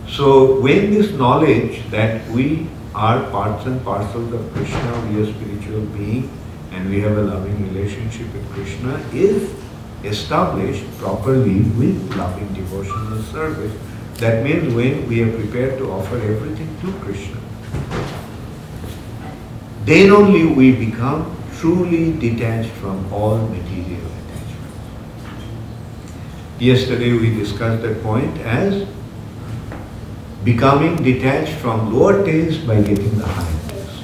So 0.09 0.61
when 0.61 0.93
this 0.93 1.11
knowledge 1.13 1.91
that 1.91 2.29
we 2.31 2.69
are 2.95 3.29
parts 3.31 3.67
and 3.67 3.83
parcels 3.83 4.33
of 4.33 4.53
Krishna, 4.53 5.09
we 5.09 5.21
are 5.21 5.27
spiritual 5.35 5.81
being 5.87 6.31
and 6.71 6.89
we 6.89 7.01
have 7.01 7.19
a 7.19 7.23
loving 7.23 7.75
relationship 7.75 8.33
with 8.33 8.49
Krishna 8.53 9.05
is 9.13 9.51
established 10.05 10.85
properly 10.99 11.63
with 11.81 12.15
loving 12.17 12.53
devotional 12.53 13.23
service. 13.23 13.73
That 14.19 14.45
means 14.45 14.73
when 14.75 15.09
we 15.09 15.23
are 15.23 15.33
prepared 15.33 15.79
to 15.79 15.91
offer 15.91 16.17
everything 16.17 16.69
to 16.83 16.93
Krishna, 17.01 17.41
then 19.85 20.11
only 20.11 20.47
we 20.47 20.73
become 20.73 21.37
truly 21.59 22.13
detached 22.19 22.71
from 22.73 23.13
all 23.13 23.39
material 23.39 24.07
attachments. 24.21 25.45
Yesterday 26.59 27.13
we 27.13 27.35
discussed 27.35 27.83
that 27.83 28.03
point 28.03 28.39
as 28.39 28.87
becoming 30.45 30.97
detached 31.03 31.53
from 31.55 31.93
lower 31.93 32.25
taste 32.25 32.67
by 32.67 32.81
getting 32.83 33.19
the 33.19 33.27
higher 33.27 33.69
taste. 33.69 34.03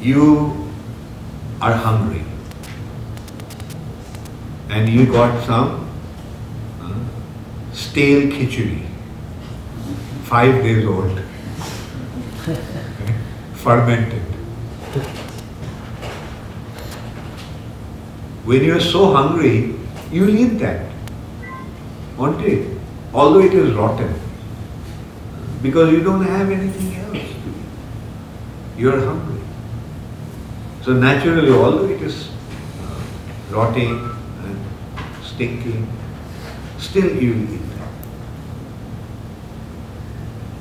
You 0.00 0.65
are 1.60 1.72
hungry 1.72 2.24
and 4.68 4.88
you 4.88 5.06
got 5.06 5.44
some 5.44 5.88
uh, 6.82 6.92
stale 7.72 8.22
khichdi, 8.32 8.86
five 10.24 10.62
days 10.62 10.86
old, 10.86 11.20
fermented. 13.54 14.22
When 18.44 18.64
you 18.64 18.76
are 18.76 18.80
so 18.80 19.12
hungry, 19.12 19.74
you 20.10 20.22
will 20.22 20.36
eat 20.36 20.58
that, 20.58 20.90
won't 22.16 22.44
it? 22.44 22.76
Although 23.12 23.40
it 23.40 23.54
is 23.54 23.72
rotten, 23.74 24.12
because 25.62 25.92
you 25.92 26.02
don't 26.02 26.24
have 26.24 26.50
anything 26.50 26.96
else. 26.96 27.24
You 28.76 28.92
are 28.92 29.00
hungry. 29.00 29.45
So 30.86 30.92
naturally, 30.92 31.50
although 31.50 31.88
it 31.88 32.00
is 32.00 32.28
uh, 32.80 33.00
rotting 33.50 34.08
and 34.44 34.56
stinking, 35.20 35.84
still 36.78 37.10
you 37.20 37.32
will 37.32 37.54
eat 37.54 37.70
that. 37.70 37.88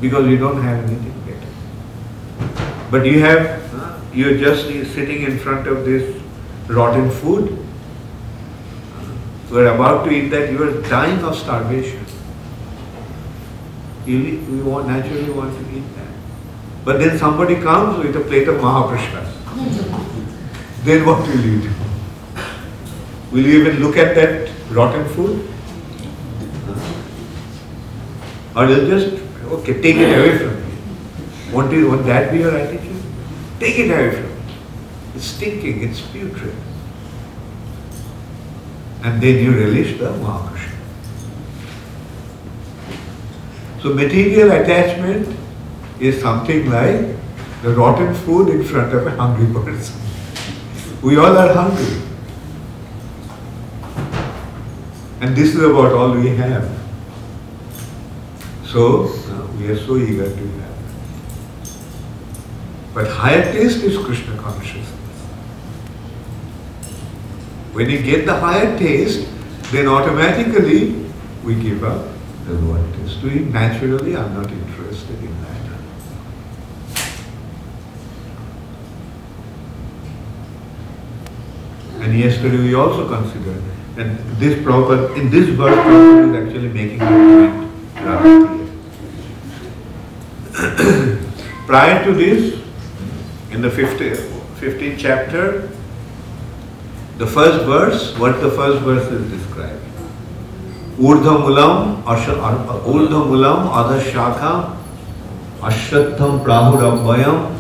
Because 0.02 0.28
you 0.28 0.38
don't 0.40 0.64
have 0.64 0.84
anything 0.84 1.14
better. 1.28 2.56
But 2.90 3.06
you 3.06 3.20
have, 3.20 3.76
uh, 3.76 4.00
you're 4.16 4.36
just 4.40 4.66
sitting 4.96 5.22
in 5.22 5.38
front 5.38 5.68
of 5.68 5.86
this 5.86 6.20
rotten 6.70 7.12
food. 7.12 7.64
You 9.52 9.60
are 9.60 9.76
about 9.76 10.06
to 10.06 10.12
eat 10.12 10.30
that, 10.30 10.52
you 10.52 10.64
are 10.64 10.82
dying 10.90 11.24
of 11.24 11.38
starvation. 11.38 12.04
You, 14.08 14.18
you 14.18 14.64
want, 14.66 14.88
naturally 14.88 15.30
want 15.30 15.54
to 15.56 15.78
eat 15.78 15.84
that. 15.98 16.08
But 16.84 16.98
then 16.98 17.16
somebody 17.20 17.62
comes 17.62 18.04
with 18.04 18.16
a 18.16 18.22
plate 18.22 18.48
of 18.48 18.56
Mahaprasad. 18.56 19.94
Then 20.86 21.06
what 21.06 21.28
will 21.28 21.40
you 21.42 21.62
do? 21.62 21.72
Will 23.32 23.46
you 23.46 23.60
even 23.62 23.82
look 23.84 23.98
at 23.98 24.16
that 24.16 24.52
rotten 24.70 25.08
food? 25.10 25.50
Or 28.56 28.66
you'll 28.66 28.88
just, 28.88 29.22
okay, 29.46 29.82
take 29.82 29.98
it 29.98 30.18
away 30.18 30.38
from 30.38 30.56
me. 30.56 31.52
Won't, 31.52 31.72
you, 31.74 31.90
won't 31.90 32.06
that 32.06 32.32
be 32.32 32.40
your 32.40 32.56
attitude? 32.56 33.02
Take 33.60 33.80
it 33.80 33.92
away 33.92 34.12
from 34.16 34.30
me. 34.30 34.54
It's 35.16 35.26
stinking, 35.26 35.82
it's 35.84 36.02
putrid. 36.02 36.56
And 39.04 39.22
then 39.22 39.44
you 39.44 39.52
relish 39.52 39.98
the 39.98 40.06
Mahakrishna. 40.06 40.72
So 43.82 43.94
material 43.94 44.52
attachment 44.52 45.36
is 46.00 46.22
something 46.22 46.70
like 46.70 47.02
the 47.62 47.74
rotten 47.74 48.14
food 48.14 48.50
in 48.50 48.64
front 48.64 48.94
of 48.94 49.06
a 49.06 49.12
hungry 49.12 49.54
person. 49.64 50.05
We 51.06 51.18
all 51.18 51.38
are 51.38 51.54
hungry. 51.54 52.02
And 55.22 55.36
this 55.36 55.54
is 55.54 55.62
about 55.62 55.92
all 55.94 56.14
we 56.14 56.30
have. 56.30 56.68
So 58.66 59.04
uh, 59.04 59.46
we 59.60 59.68
are 59.68 59.78
so 59.78 59.98
eager 59.98 60.26
to 60.26 60.48
have. 60.62 60.78
But 62.96 63.08
higher 63.08 63.52
taste 63.52 63.84
is 63.84 64.04
Krishna 64.04 64.36
consciousness. 64.38 64.90
When 67.74 67.88
you 67.92 68.02
get 68.02 68.26
the 68.26 68.40
higher 68.40 68.76
taste, 68.80 69.28
then 69.72 69.88
automatically 69.88 71.06
we 71.44 71.54
give 71.54 71.84
up 71.84 72.08
the 72.48 72.54
lower 72.54 72.84
taste. 72.94 73.22
We 73.22 73.42
naturally 73.42 74.16
are 74.16 74.30
not 74.30 74.50
interested 74.50 75.20
in 75.20 75.42
that. 75.44 75.75
And 82.06 82.14
yesterday 82.20 82.58
we 82.58 82.76
also 82.76 83.08
considered 83.08 83.64
that 83.96 84.06
this 84.40 84.64
proper, 84.64 85.16
in 85.16 85.32
this 85.32 85.50
verse, 85.50 85.74
Prabhupada 85.74 86.30
is 86.30 86.36
actually 86.48 86.70
making 86.70 87.02
a 87.02 87.06
point. 87.08 87.66
Prior 91.66 92.04
to 92.04 92.14
this, 92.14 92.62
in 93.50 93.62
the 93.64 93.70
15th, 93.70 94.22
15th 94.60 95.00
chapter, 95.00 95.68
the 97.18 97.26
first 97.26 97.66
verse, 97.66 98.16
what 98.20 98.40
the 98.40 98.52
first 98.52 98.84
verse 98.84 99.12
is 99.12 99.28
described. 99.32 99.82
Urdha 101.00 101.42
mulam, 101.42 102.04
urdha 102.04 103.20
mulam, 103.32 103.68
adha 103.82 104.00
shakha, 104.12 104.78
ashratham 105.60 106.44
prahurabhayam, 106.46 107.60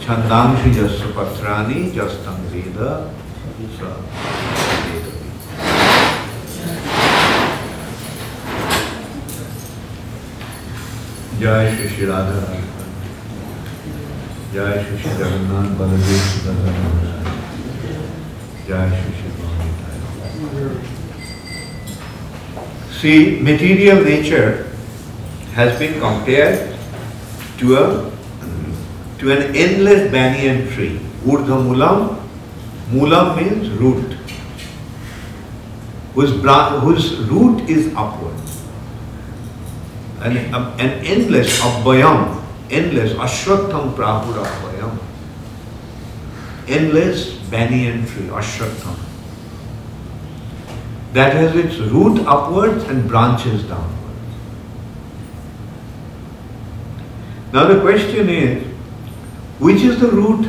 chandangshi 0.00 0.72
jasya 0.74 1.12
patrani, 3.81 3.81
jastam 3.81 4.03
veda, 4.89 5.11
sa 5.17 5.27
जय 11.39 11.75
श्री 11.75 11.89
श्री 11.89 12.05
राधा 12.05 12.39
जय 14.53 14.83
श्री 14.85 14.97
श्री 15.01 15.11
जगन्नाथ 15.17 15.67
बलदेव 15.79 16.21
सुभद्रा 16.27 16.71
महाराज 16.71 17.27
जय 18.67 18.89
Shri 19.01 19.11
Shri 19.19 19.29
Prabhupada. 19.37 19.97
See, 22.99 23.39
material 23.39 24.03
nature 24.03 24.65
has 25.53 25.77
been 25.77 25.99
compared 25.99 26.75
to 27.59 27.75
a 27.75 28.11
to 29.19 29.31
an 29.31 29.55
endless 29.55 30.11
banyan 30.11 30.67
tree. 30.73 30.99
Urdha 31.25 32.20
mulam 32.92 33.36
means 33.36 33.68
root, 33.70 34.12
whose, 36.14 36.32
bra- 36.40 36.78
whose 36.80 37.16
root 37.20 37.68
is 37.68 37.92
upward. 37.94 38.34
An, 40.20 40.54
um, 40.54 40.72
an 40.78 41.04
endless 41.04 41.60
abhayam, 41.60 42.42
endless 42.70 43.12
ashwatham 43.14 43.94
prahur 43.94 44.44
abhayam, 44.44 44.98
endless 46.68 47.32
banyan 47.54 48.06
tree, 48.06 48.28
ashwatham, 48.28 48.98
that 51.12 51.34
has 51.34 51.56
its 51.56 51.78
root 51.78 52.20
upwards 52.26 52.84
and 52.84 53.08
branches 53.08 53.64
downwards. 53.64 53.98
Now 57.52 57.66
the 57.66 57.80
question 57.80 58.28
is, 58.28 58.66
which 59.58 59.82
is 59.82 60.00
the 60.00 60.08
root? 60.08 60.46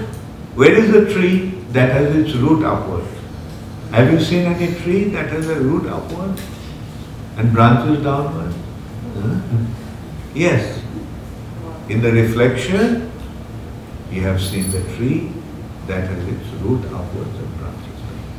Where 0.56 0.74
is 0.74 0.92
the 0.92 1.12
tree 1.14 1.53
that 1.74 1.92
has 1.92 2.16
its 2.16 2.34
root 2.36 2.64
upwards? 2.64 3.10
Have 3.92 4.12
you 4.12 4.20
seen 4.20 4.46
any 4.46 4.74
tree 4.82 5.06
that 5.10 5.30
has 5.30 5.50
a 5.50 5.60
root 5.60 5.88
upwards 5.88 6.42
and 7.38 7.52
branches 7.52 8.04
downwards? 8.04 8.56
Huh? 9.16 9.22
Hmm? 9.22 9.66
Yes. 10.36 10.82
In 11.90 12.02
the 12.02 12.12
reflection, 12.12 13.12
you 14.12 14.22
have 14.22 14.42
seen 14.42 14.72
the 14.72 14.82
tree 14.96 15.32
that 15.88 16.08
has 16.08 16.28
its 16.28 16.48
root 16.62 16.86
upwards 16.86 17.38
and 17.38 17.58
branches 17.58 18.00
downwards. 18.02 18.34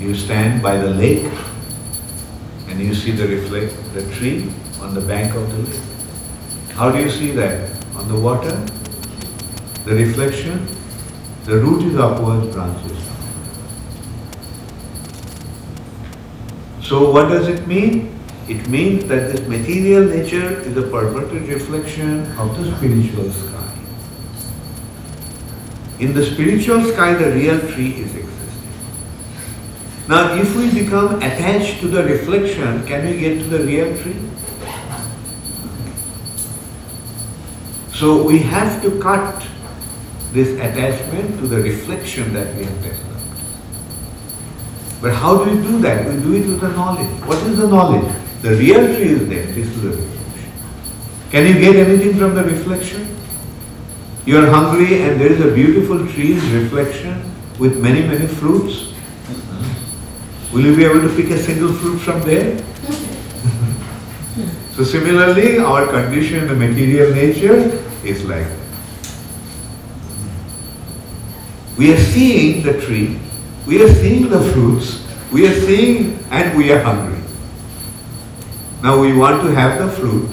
You 0.00 0.14
stand 0.14 0.62
by 0.62 0.76
the 0.78 0.90
lake 0.90 1.30
and 2.68 2.80
you 2.80 2.94
see 2.94 3.12
the 3.12 3.28
reflect 3.28 3.74
the 3.94 4.02
tree 4.14 4.50
on 4.80 4.94
the 4.94 5.00
bank 5.02 5.34
of 5.34 5.50
the 5.52 5.58
lake. 5.70 5.80
How 6.74 6.90
do 6.90 6.98
you 6.98 7.10
see 7.10 7.30
that? 7.32 7.81
On 7.96 8.08
the 8.08 8.18
water, 8.18 8.56
the 9.84 9.94
reflection, 9.94 10.66
the 11.44 11.58
root 11.58 11.84
is 11.92 11.98
upwards, 11.98 12.54
branches 12.54 12.92
downwards. 12.92 13.02
So 16.82 17.10
what 17.10 17.28
does 17.28 17.48
it 17.48 17.66
mean? 17.66 18.18
It 18.48 18.68
means 18.68 19.04
that 19.04 19.32
this 19.32 19.46
material 19.48 20.04
nature 20.04 20.60
is 20.60 20.76
a 20.76 20.82
perverted 20.82 21.48
reflection 21.48 22.26
of 22.38 22.56
the 22.58 22.76
spiritual 22.76 23.30
sky. 23.30 23.78
In 26.00 26.12
the 26.12 26.26
spiritual 26.26 26.84
sky, 26.92 27.14
the 27.14 27.30
real 27.32 27.60
tree 27.60 27.92
is 27.94 28.14
existing. 28.14 28.32
Now, 30.08 30.34
if 30.34 30.54
we 30.56 30.70
become 30.82 31.16
attached 31.16 31.80
to 31.80 31.88
the 31.88 32.02
reflection, 32.02 32.84
can 32.86 33.06
we 33.06 33.18
get 33.20 33.38
to 33.38 33.44
the 33.44 33.64
real 33.64 33.96
tree? 34.02 34.16
So 38.02 38.10
we 38.20 38.40
have 38.40 38.82
to 38.82 38.98
cut 38.98 39.46
this 40.32 40.48
attachment 40.58 41.38
to 41.38 41.46
the 41.46 41.58
reflection 41.58 42.34
that 42.34 42.52
we 42.56 42.64
have 42.64 42.82
developed. 42.82 43.30
But 45.00 45.14
how 45.14 45.44
do 45.44 45.48
we 45.48 45.62
do 45.62 45.80
that? 45.82 46.08
We 46.08 46.16
do 46.20 46.34
it 46.34 46.48
with 46.48 46.60
the 46.62 46.70
knowledge. 46.70 47.06
What 47.28 47.38
is 47.46 47.58
the 47.58 47.68
knowledge? 47.68 48.12
The 48.40 48.56
real 48.56 48.84
tree 48.96 49.10
is 49.10 49.28
there. 49.28 49.46
This 49.46 49.68
is 49.68 49.82
the 49.82 49.90
reflection. 49.90 50.52
Can 51.30 51.46
you 51.46 51.60
get 51.60 51.76
anything 51.76 52.18
from 52.18 52.34
the 52.34 52.42
reflection? 52.42 53.06
You 54.26 54.38
are 54.38 54.46
hungry 54.46 55.02
and 55.02 55.20
there 55.20 55.30
is 55.30 55.40
a 55.40 55.52
beautiful 55.54 56.04
tree's 56.08 56.44
reflection 56.46 57.22
with 57.60 57.80
many, 57.80 58.02
many 58.02 58.26
fruits. 58.26 58.94
Will 60.52 60.62
you 60.62 60.74
be 60.74 60.84
able 60.84 61.02
to 61.02 61.14
pick 61.14 61.30
a 61.30 61.38
single 61.38 61.72
fruit 61.72 61.98
from 61.98 62.20
there? 62.22 62.58
so 64.74 64.82
similarly, 64.82 65.60
our 65.60 65.86
condition 65.86 66.48
the 66.48 66.56
material 66.56 67.14
nature 67.14 67.90
is 68.04 68.24
like. 68.24 68.46
We 71.76 71.92
are 71.92 71.98
seeing 71.98 72.62
the 72.62 72.80
tree, 72.80 73.18
we 73.66 73.82
are 73.82 73.92
seeing 73.94 74.28
the 74.28 74.40
fruits, 74.52 75.06
we 75.32 75.46
are 75.46 75.60
seeing 75.60 76.18
and 76.30 76.56
we 76.56 76.70
are 76.72 76.80
hungry. 76.80 77.22
Now 78.82 79.00
we 79.00 79.16
want 79.16 79.42
to 79.42 79.54
have 79.54 79.78
the 79.78 79.90
fruit, 79.90 80.28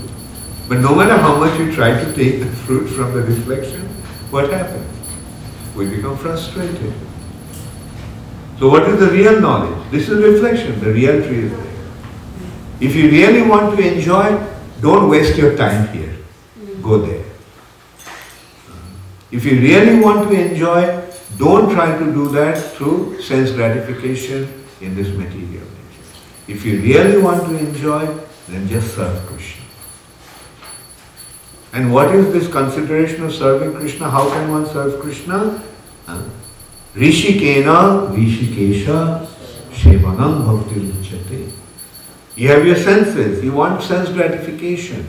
but 0.67 0.79
no 0.79 0.93
matter 0.95 1.17
how 1.17 1.38
much 1.38 1.58
you 1.60 1.71
try 1.71 1.91
to 1.91 2.13
take 2.13 2.39
the 2.41 2.47
fruit 2.47 2.88
from 2.88 3.13
the 3.13 3.21
reflection, 3.21 3.88
what 4.32 4.51
happens? 4.51 4.86
We 5.75 5.89
become 5.89 6.17
frustrated. 6.17 6.93
So 8.60 8.67
what 8.67 8.89
is 8.89 8.99
the 8.99 9.08
real 9.08 9.39
knowledge? 9.39 9.89
This 9.91 10.10
is 10.10 10.21
reflection, 10.21 10.79
the 10.82 10.91
real 10.91 11.23
tree 11.25 11.45
is 11.45 11.51
there. 11.51 11.73
If 12.82 12.95
you 12.95 13.10
really 13.10 13.41
want 13.41 13.77
to 13.77 13.93
enjoy, 13.93 14.45
don't 14.82 15.10
waste 15.10 15.38
your 15.38 15.55
time 15.55 15.88
here. 15.89 16.15
Go 16.82 16.97
there. 16.97 17.18
If 19.31 19.45
you 19.45 19.59
really 19.59 19.99
want 19.99 20.29
to 20.29 20.35
enjoy, 20.35 21.03
don't 21.37 21.71
try 21.71 21.97
to 21.97 22.05
do 22.05 22.29
that 22.29 22.57
through 22.73 23.21
sense 23.21 23.51
gratification 23.51 24.51
in 24.81 24.95
this 24.95 25.09
material 25.09 25.65
nature. 25.65 26.07
If 26.47 26.65
you 26.65 26.81
really 26.81 27.21
want 27.21 27.45
to 27.45 27.57
enjoy, 27.57 28.07
then 28.47 28.67
just 28.67 28.95
serve 28.95 29.25
Krishna. 29.27 29.63
And 31.73 31.93
what 31.93 32.15
is 32.15 32.33
this 32.33 32.51
consideration 32.51 33.23
of 33.23 33.33
serving 33.33 33.75
Krishna? 33.75 34.09
How 34.09 34.27
can 34.29 34.49
one 34.49 34.67
serve 34.67 34.99
Krishna? 34.99 35.61
Huh? 36.07 36.23
Rishikena 36.95 38.09
Rishikesha 38.09 39.27
Shevanam 39.71 40.45
Bhakti 40.45 40.79
Ruchate. 40.81 41.51
You 42.35 42.47
have 42.47 42.65
your 42.65 42.75
senses, 42.75 43.43
you 43.43 43.51
want 43.51 43.83
sense 43.83 44.09
gratification. 44.09 45.07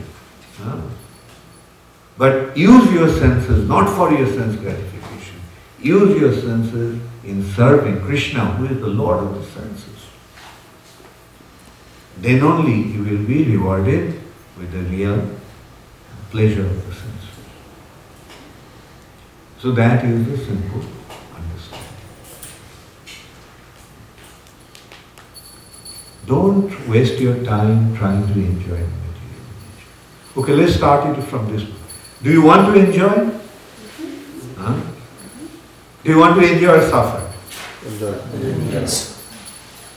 Huh? 0.57 0.79
But 2.21 2.55
use 2.55 2.91
your 2.93 3.09
senses 3.09 3.67
not 3.67 3.89
for 3.95 4.13
your 4.13 4.27
sense 4.27 4.55
gratification. 4.55 5.41
Use 5.79 6.21
your 6.21 6.31
senses 6.31 7.01
in 7.23 7.43
serving 7.53 7.99
Krishna, 8.01 8.45
who 8.45 8.65
is 8.65 8.79
the 8.79 8.89
Lord 8.89 9.23
of 9.23 9.33
the 9.33 9.43
senses. 9.43 10.05
Then 12.19 12.43
only 12.43 12.75
you 12.75 13.03
will 13.03 13.25
be 13.25 13.43
rewarded 13.45 14.21
with 14.55 14.71
the 14.71 14.83
real 14.95 15.35
pleasure 16.29 16.67
of 16.67 16.85
the 16.85 16.93
senses. 16.93 17.35
So 19.57 19.71
that 19.71 20.05
is 20.05 20.23
the 20.27 20.37
simple 20.45 20.83
understanding. 21.35 21.87
Don't 26.27 26.87
waste 26.87 27.19
your 27.19 27.43
time 27.43 27.97
trying 27.97 28.27
to 28.27 28.33
enjoy 28.33 28.77
the 28.77 28.97
material 29.09 29.47
nature. 29.73 30.37
Okay, 30.37 30.53
let's 30.53 30.75
start 30.75 31.17
it 31.17 31.23
from 31.23 31.51
this. 31.51 31.80
Do 32.23 32.31
you 32.31 32.41
want 32.43 32.73
to 32.73 32.79
enjoy? 32.85 33.31
Huh? 34.57 34.79
Do 36.03 36.11
you 36.11 36.19
want 36.19 36.39
to 36.39 36.53
enjoy 36.53 36.77
or 36.77 36.81
suffer? 36.87 37.27
Yes. 38.69 39.17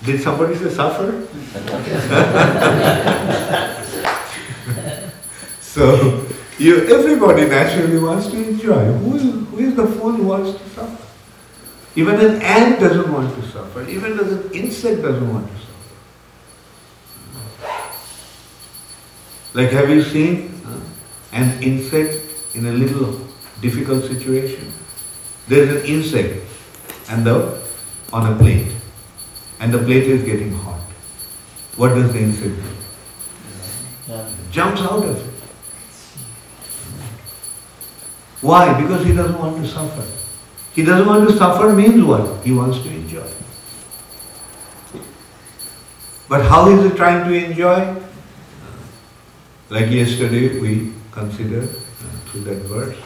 Did 0.05 0.21
somebody 0.23 0.55
say 0.57 0.71
suffer? 0.71 1.27
so, 5.61 6.27
you, 6.59 6.87
everybody 6.89 7.47
naturally 7.49 7.99
wants 7.99 8.27
to 8.29 8.37
enjoy. 8.37 8.85
Who 8.85 9.17
is, 9.17 9.23
who 9.23 9.59
is 9.59 9.75
the 9.75 9.87
fool 9.87 10.13
who 10.13 10.25
wants 10.25 10.59
to 10.59 10.69
suffer? 10.71 11.03
Even 11.97 12.21
an 12.21 12.43
ant 12.43 12.81
doesn't 12.81 13.13
want 13.13 13.35
to 13.35 13.43
suffer. 13.51 13.89
Even 13.89 14.19
an 14.19 14.51
insect 14.53 15.03
doesn't 15.03 15.33
want 15.33 15.47
to 15.47 15.53
suffer. 15.53 15.65
Like, 19.55 19.71
have 19.71 19.89
you 19.91 20.03
seen 20.03 20.61
uh, 20.67 20.81
an 21.35 21.63
insect 21.63 22.25
in 22.55 22.67
a 22.67 22.73
little 22.73 23.21
difficult 23.61 24.05
situation? 24.05 24.73
There 25.49 25.63
is 25.63 25.83
an 25.83 25.87
insect 25.87 26.43
and 27.11 27.27
the 27.27 27.63
on 28.13 28.33
a 28.33 28.37
plate, 28.37 28.73
and 29.61 29.75
the 29.75 29.79
plate 29.79 30.05
is 30.05 30.23
getting 30.25 30.53
hot. 30.53 30.81
What 31.77 31.95
does 31.95 32.13
the 32.13 32.21
insect 32.21 32.55
do? 32.55 34.15
Jumps 34.51 34.81
out 34.83 35.05
of 35.05 35.17
it. 35.17 35.35
Why? 38.41 38.81
Because 38.81 39.05
he 39.05 39.13
doesn't 39.13 39.39
want 39.39 39.57
to 39.57 39.69
suffer. 39.69 40.07
He 40.75 40.85
doesn't 40.85 41.07
want 41.07 41.29
to 41.29 41.37
suffer 41.37 41.73
means 41.73 42.05
what? 42.05 42.45
He 42.45 42.53
wants 42.53 42.79
to 42.81 42.89
enjoy. 42.89 43.27
But 46.29 46.45
how 46.47 46.69
is 46.69 46.91
he 46.91 46.97
trying 46.97 47.29
to 47.29 47.35
enjoy? 47.35 48.03
Like 49.71 49.91
yesterday 49.91 50.61
we 50.61 50.93
considered 51.15 51.69
uh, 51.69 52.31
through 52.31 52.43
that 52.43 52.63
verse, 52.75 52.97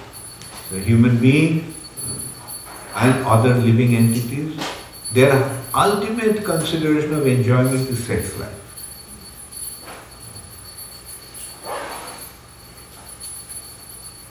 the 0.71 0.81
human 0.81 1.19
being 1.19 1.75
uh, 2.07 3.05
and 3.05 3.25
other 3.25 3.55
living 3.55 3.95
entities, 3.95 4.59
their 5.13 5.35
ultimate 5.75 6.45
consideration 6.45 7.15
of 7.15 7.27
enjoyment 7.27 7.89
is 7.89 8.05
sex 8.05 8.37
life. 8.39 8.55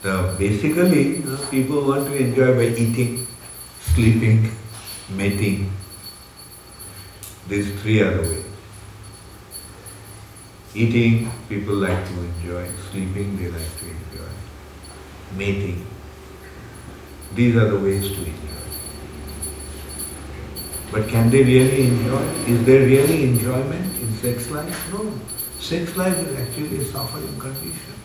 The 0.02 0.34
basically, 0.38 1.22
people 1.50 1.86
want 1.86 2.06
to 2.06 2.16
enjoy 2.16 2.54
by 2.54 2.74
eating, 2.76 3.26
sleeping, 3.80 4.52
mating. 5.08 5.72
These 7.48 7.80
three 7.80 8.00
are 8.00 8.22
the 8.22 8.28
ways. 8.28 8.47
Eating, 10.78 11.28
people 11.48 11.74
like 11.74 12.06
to 12.06 12.14
enjoy. 12.26 12.68
Sleeping, 12.90 13.36
they 13.36 13.48
like 13.50 13.78
to 13.78 13.86
enjoy. 13.86 14.30
Mating. 15.36 15.84
These 17.34 17.56
are 17.56 17.68
the 17.68 17.80
ways 17.80 18.06
to 18.12 18.18
enjoy. 18.18 18.58
But 20.92 21.08
can 21.08 21.30
they 21.30 21.42
really 21.42 21.88
enjoy? 21.88 22.22
Is 22.46 22.64
there 22.64 22.86
really 22.86 23.24
enjoyment 23.24 23.98
in 23.98 24.12
sex 24.18 24.50
life? 24.50 24.92
No. 24.92 25.12
Sex 25.58 25.96
life 25.96 26.16
is 26.16 26.38
actually 26.38 26.78
a 26.78 26.84
suffering 26.84 27.38
condition. 27.40 27.98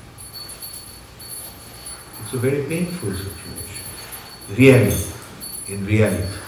It's 2.24 2.34
a 2.34 2.38
very 2.38 2.64
painful 2.64 3.12
situation. 3.12 3.86
Really, 4.58 4.98
in 5.68 5.86
reality. 5.86 6.40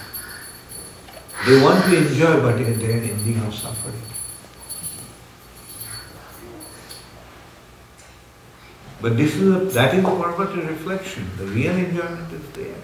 They 1.45 1.61
want 1.61 1.85
to 1.85 1.97
enjoy, 1.97 2.41
but 2.41 2.57
they 2.57 2.93
are 2.93 3.03
ending 3.13 3.39
up 3.45 3.53
suffering. 3.53 4.01
But 9.05 9.17
this 9.17 9.35
is 9.35 9.55
a, 9.55 9.59
that 9.77 9.93
is 9.93 10.03
a 10.03 10.07
perverted 10.07 10.67
reflection. 10.67 11.29
The 11.37 11.45
real 11.45 11.75
enjoyment 11.75 12.33
is 12.33 12.49
there. 12.53 12.81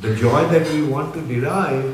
The 0.00 0.16
joy 0.16 0.48
that 0.48 0.66
we 0.72 0.84
want 0.84 1.12
to 1.12 1.20
derive 1.20 1.84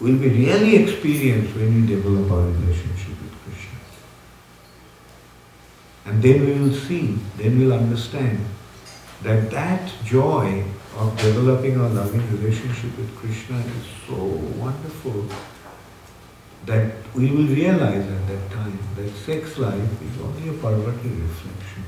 will 0.00 0.16
be 0.16 0.30
really 0.30 0.76
experienced 0.76 1.54
when 1.54 1.74
we 1.74 1.86
develop 1.86 2.30
our 2.30 2.46
relationship 2.46 3.10
with 3.10 3.34
Krishna. 3.44 3.78
And 6.06 6.22
then 6.22 6.46
we 6.46 6.58
will 6.58 6.74
see, 6.74 7.18
then 7.36 7.58
we 7.58 7.66
will 7.66 7.74
understand 7.74 8.40
that 9.22 9.50
that 9.50 9.92
joy 10.02 10.64
of 10.96 11.14
developing 11.18 11.78
our 11.78 11.90
loving 11.90 12.26
relationship 12.38 12.96
with 12.96 13.14
Krishna 13.16 13.58
is 13.58 13.86
so 14.08 14.16
wonderful 14.64 15.26
that 16.66 16.92
we 17.14 17.30
will 17.30 17.46
realize 17.46 18.06
at 18.06 18.28
that 18.28 18.50
time 18.50 18.78
that 18.96 19.10
sex 19.10 19.58
life 19.58 20.02
is 20.02 20.20
only 20.22 20.48
a 20.48 20.52
perverted 20.52 21.12
reflection, 21.20 21.84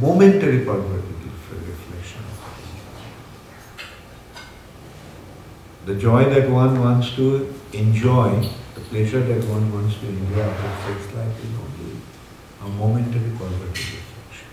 momentary 0.00 0.64
perverted 0.64 1.04
reflection. 1.24 2.22
The 5.86 5.94
joy 5.96 6.24
that 6.30 6.48
one 6.48 6.80
wants 6.80 7.14
to 7.16 7.54
enjoy, 7.72 8.48
the 8.74 8.80
pleasure 8.80 9.20
that 9.20 9.44
one 9.48 9.72
wants 9.72 9.98
to 9.98 10.08
enjoy 10.08 10.42
of 10.42 10.84
sex 10.86 11.14
life 11.14 11.44
is 11.44 11.50
only 11.58 11.96
a 12.62 12.68
momentary 12.68 13.30
perverted 13.36 13.68
reflection. 13.68 14.48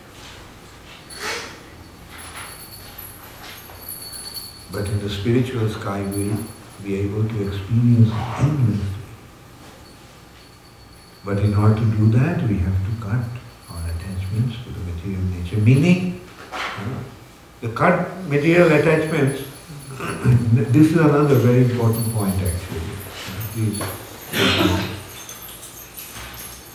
But 4.72 4.88
in 4.88 4.99
the 4.99 5.09
spiritual 5.09 5.70
sky, 5.70 6.01
we'll 6.01 6.38
be 6.84 6.95
able 6.95 7.28
to 7.28 7.47
experience 7.47 8.11
endlessly. 8.39 8.97
But 11.25 11.39
in 11.39 11.53
order 11.55 11.75
to 11.75 11.86
do 11.86 12.09
that, 12.11 12.47
we 12.47 12.57
have 12.59 12.78
to 12.86 13.05
cut 13.05 13.25
our 13.69 13.84
attachments 13.89 14.55
to 14.63 14.69
the 14.71 14.80
material 14.91 15.21
nature. 15.23 15.57
Meaning, 15.57 16.21
the 17.61 17.69
cut 17.69 18.25
material 18.28 18.71
attachments, 18.71 19.41
this 20.71 20.91
is 20.91 20.97
another 20.97 21.36
very 21.36 21.65
important 21.65 22.13
point 22.13 22.36
actually. 22.36 22.82
Please. 23.51 23.82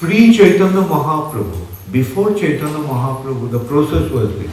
Pre-Chaitanya 0.01 0.83
Mahaprabhu, 0.83 1.67
before 1.93 2.35
Chaitanya 2.35 2.79
Mahaprabhu, 2.79 3.51
the 3.53 3.61
process 3.61 4.11
was 4.11 4.37
this. 4.39 4.53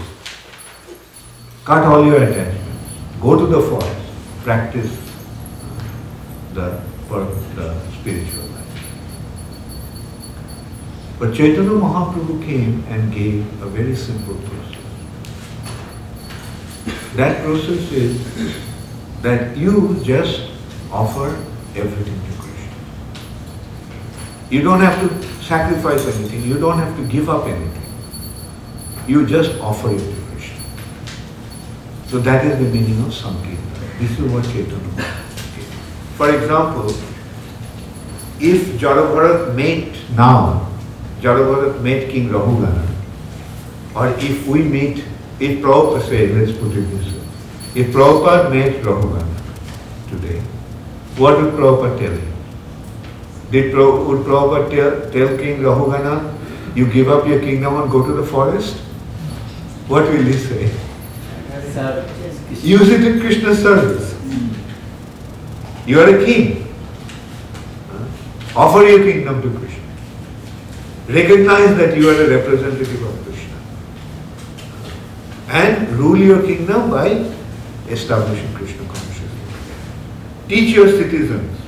cut 1.66 1.84
all 1.86 2.06
your 2.06 2.24
attachments, 2.24 2.94
go 3.20 3.38
to 3.38 3.48
the 3.48 3.62
forest, 3.62 4.00
practice 4.44 5.09
the, 6.54 6.82
for 7.08 7.26
the 7.56 7.80
spiritual 8.00 8.44
life. 8.44 8.60
But 11.20 11.34
Chaitanya 11.34 11.72
Mahaprabhu 11.72 12.44
came 12.46 12.84
and 12.88 13.14
gave 13.14 13.62
a 13.62 13.66
very 13.68 13.96
simple 13.96 14.36
process. 14.36 14.70
That 17.16 17.44
process 17.44 17.92
is 17.92 18.64
that 19.22 19.58
you 19.58 20.00
just 20.04 20.50
offer 20.92 21.28
everything 21.76 22.22
to 22.28 22.42
Krishna. 22.42 22.76
You 24.50 24.62
don't 24.62 24.80
have 24.80 25.00
to 25.02 25.44
sacrifice 25.44 26.06
anything, 26.08 26.44
you 26.44 26.58
don't 26.58 26.78
have 26.78 26.96
to 26.96 27.06
give 27.08 27.30
up 27.30 27.48
anything. 27.48 27.84
You 29.08 29.26
just 29.26 29.60
offer 29.60 29.92
it 29.92 30.00
to 30.00 30.22
Krishna. 30.32 30.64
So 32.08 32.20
that 32.20 32.46
is 32.46 32.58
the 32.60 32.66
meaning 32.66 33.04
of 33.06 33.14
Sankirtan. 33.14 33.58
This 34.00 34.12
is 34.12 34.32
what 34.32 34.46
Chaitanya. 34.46 35.26
For 36.20 36.30
example, 36.36 36.90
if 38.42 38.78
Jarabharat 38.78 39.56
met 39.56 39.96
now, 40.18 40.70
Jarabharat 41.22 41.82
met 41.82 42.10
King 42.10 42.28
Rahugana, 42.28 42.86
or 43.96 44.10
if 44.20 44.46
we 44.46 44.64
meet, 44.64 44.98
if 45.40 45.62
Prabhupada 45.64 46.02
say, 46.10 46.28
let's 46.34 46.52
put 46.58 46.76
it 46.76 46.82
this 46.92 47.06
way, 47.14 47.22
if 47.74 47.94
Prabhupada 47.94 48.52
met 48.52 48.84
Rahugana 48.84 50.10
today, 50.10 50.42
what 51.16 51.38
would 51.38 51.54
Prabhupada 51.54 51.98
tell 51.98 52.12
him? 52.12 52.34
Did 53.52 53.74
Prabhupada, 53.74 54.08
would 54.08 54.26
Prabhupada 54.26 54.70
tell, 54.70 55.12
tell 55.14 55.38
King 55.38 55.60
Rahugana, 55.62 56.36
you 56.76 56.92
give 56.92 57.08
up 57.08 57.26
your 57.28 57.40
kingdom 57.40 57.82
and 57.82 57.90
go 57.90 58.06
to 58.06 58.12
the 58.12 58.26
forest? 58.26 58.76
What 59.88 60.04
will 60.04 60.24
he 60.24 60.34
say? 60.34 60.70
Use 62.62 62.90
it 62.90 63.08
in 63.08 63.22
Krishna's 63.22 63.62
service. 63.62 64.09
You 65.90 66.00
are 66.02 66.10
a 66.16 66.24
king. 66.24 66.72
Offer 68.56 68.84
your 68.88 69.00
kingdom 69.12 69.42
to 69.42 69.50
Krishna. 69.58 69.86
Recognize 71.08 71.76
that 71.78 71.98
you 71.98 72.08
are 72.10 72.14
a 72.26 72.28
representative 72.30 73.02
of 73.02 73.16
Krishna. 73.24 73.58
And 75.48 75.90
rule 75.94 76.16
your 76.16 76.44
kingdom 76.44 76.92
by 76.92 77.08
establishing 77.90 78.54
Krishna 78.54 78.86
consciousness. 78.86 79.32
Teach 80.48 80.76
your 80.76 80.90
citizens 80.90 81.60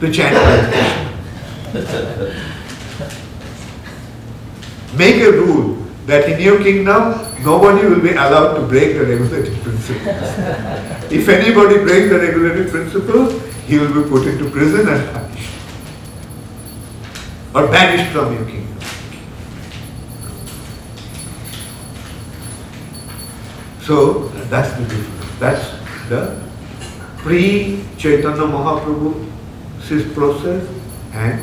to 0.00 0.12
chant 0.12 0.34
like 0.34 0.72
Krishna. 1.70 2.34
Make 4.98 5.22
a 5.22 5.30
rule 5.30 5.76
that 6.06 6.28
in 6.28 6.40
your 6.40 6.58
kingdom, 6.60 7.20
nobody 7.44 7.86
will 7.86 8.00
be 8.00 8.10
allowed 8.10 8.54
to 8.54 8.66
break 8.66 8.94
the 8.94 9.04
regulative 9.06 9.62
principles. 9.62 10.06
if 11.12 11.28
anybody 11.28 11.78
breaks 11.84 12.08
the 12.10 12.18
regulative 12.18 12.70
principles, 12.72 13.43
he 13.66 13.78
will 13.78 14.02
be 14.02 14.08
put 14.08 14.26
into 14.26 14.50
prison 14.50 14.88
and 14.88 15.10
punished. 15.10 15.50
Or 17.54 17.66
banished 17.68 18.12
from 18.12 18.34
your 18.34 18.44
kingdom. 18.44 18.78
So 23.80 24.28
that's 24.50 24.72
the 24.78 24.84
difference. 24.84 25.38
That's 25.38 26.08
the 26.08 26.42
pre-Chaitanya 27.18 28.42
Mahaprabhu's 28.42 30.12
process 30.14 30.68
and 31.12 31.42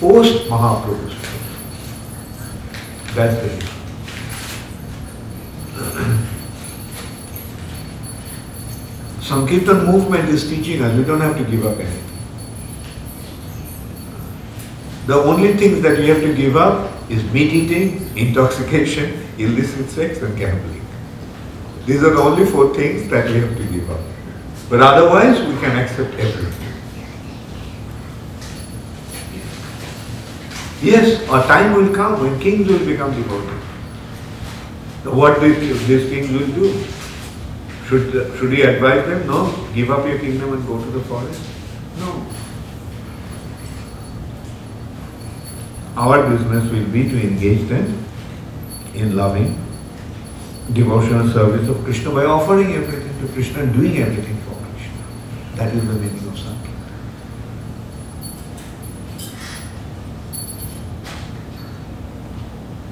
post-Mahaprabhu's 0.00 1.14
process. 1.14 1.32
That's 3.14 3.36
the 3.40 3.48
difference. 3.48 3.72
Sankirtan 9.32 9.86
movement 9.86 10.28
is 10.28 10.46
teaching 10.46 10.82
us 10.82 10.94
we 10.94 11.04
don't 11.04 11.22
have 11.22 11.38
to 11.38 11.44
give 11.50 11.64
up 11.64 11.78
anything. 11.78 12.10
The 15.06 15.14
only 15.14 15.54
things 15.54 15.80
that 15.80 15.96
we 15.98 16.08
have 16.08 16.20
to 16.20 16.34
give 16.34 16.54
up 16.54 16.92
is 17.10 17.24
meat 17.32 17.50
eating, 17.60 18.10
intoxication, 18.14 19.26
illicit 19.38 19.88
sex 19.88 20.20
and 20.20 20.36
gambling. 20.36 20.84
These 21.86 22.04
are 22.04 22.10
the 22.10 22.20
only 22.20 22.44
four 22.44 22.74
things 22.74 23.08
that 23.08 23.24
we 23.30 23.40
have 23.40 23.56
to 23.56 23.64
give 23.72 23.90
up. 23.90 24.00
But 24.68 24.82
otherwise 24.82 25.40
we 25.40 25.58
can 25.64 25.78
accept 25.78 26.12
everything. 26.20 26.68
Yes, 30.82 31.22
a 31.22 31.46
time 31.48 31.72
will 31.72 31.94
come 31.94 32.20
when 32.20 32.38
kings 32.38 32.68
will 32.68 32.84
become 32.84 33.14
devoted. 33.14 33.60
Now, 35.06 35.14
What 35.14 35.40
these 35.40 36.10
kings 36.10 36.30
will 36.30 36.48
do? 36.48 36.84
Should, 37.92 38.38
should 38.38 38.52
he 38.54 38.62
advise 38.62 39.06
them? 39.06 39.26
No, 39.26 39.68
give 39.74 39.90
up 39.90 40.06
your 40.06 40.18
kingdom 40.18 40.54
and 40.54 40.66
go 40.66 40.82
to 40.82 40.90
the 40.92 41.00
forest? 41.00 41.42
No. 41.98 42.24
Our 45.94 46.30
business 46.30 46.72
will 46.72 46.86
be 46.86 47.10
to 47.10 47.20
engage 47.20 47.68
them 47.68 48.02
in 48.94 49.14
loving 49.14 49.58
devotional 50.72 51.28
service 51.34 51.68
of 51.68 51.84
Krishna 51.84 52.12
by 52.12 52.24
offering 52.24 52.72
everything 52.72 53.26
to 53.26 53.30
Krishna 53.34 53.64
and 53.64 53.74
doing 53.74 53.98
everything 53.98 54.40
for 54.46 54.54
Krishna. 54.72 55.56
That 55.56 55.74
is 55.74 55.86
the 55.86 55.92
meaning 55.92 56.28
of 56.28 56.38
Sankirtan. 56.38 56.72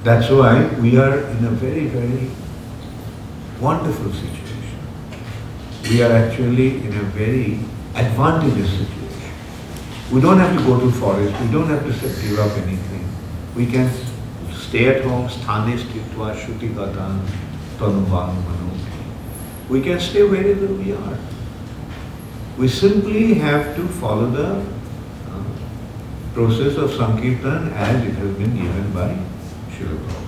That's 0.03 0.29
why 0.29 0.67
we 0.79 0.95
are 0.99 1.21
in 1.21 1.45
a 1.45 1.49
very, 1.49 1.87
very 1.87 2.29
wonderful 3.59 4.13
situation. 4.13 4.50
We 5.89 6.01
are 6.03 6.11
actually 6.11 6.77
in 6.85 6.93
a 6.93 7.03
very 7.17 7.59
advantageous 7.95 8.69
situation. 8.71 9.31
We 10.11 10.21
don't 10.21 10.37
have 10.37 10.57
to 10.57 10.63
go 10.65 10.79
to 10.79 10.91
forest, 10.91 11.39
we 11.41 11.51
don't 11.51 11.67
have 11.67 11.83
to 11.83 11.91
give 12.21 12.39
up 12.39 12.51
anything. 12.57 13.07
We 13.55 13.65
can 13.65 13.91
stay 14.53 14.87
at 14.87 15.03
home, 15.03 15.27
sthane 15.27 15.77
sthitva 15.77 16.35
shuti 16.35 16.73
gatan 16.73 17.19
tanubang 17.77 18.35
mano. 18.45 18.71
We 19.69 19.81
can 19.81 19.99
stay 19.99 20.23
wherever 20.23 20.67
we 20.67 20.93
are. 20.93 21.17
We 22.57 22.67
simply 22.67 23.33
have 23.35 23.75
to 23.75 23.87
follow 23.87 24.29
the 24.29 24.49
uh, 25.29 25.43
process 26.33 26.77
of 26.77 26.91
Sankirtan 26.91 27.71
as 27.73 28.05
it 28.05 28.15
has 28.15 28.37
been 28.37 28.55
given 28.55 28.91
by 28.93 29.17
Srila. 29.71 30.20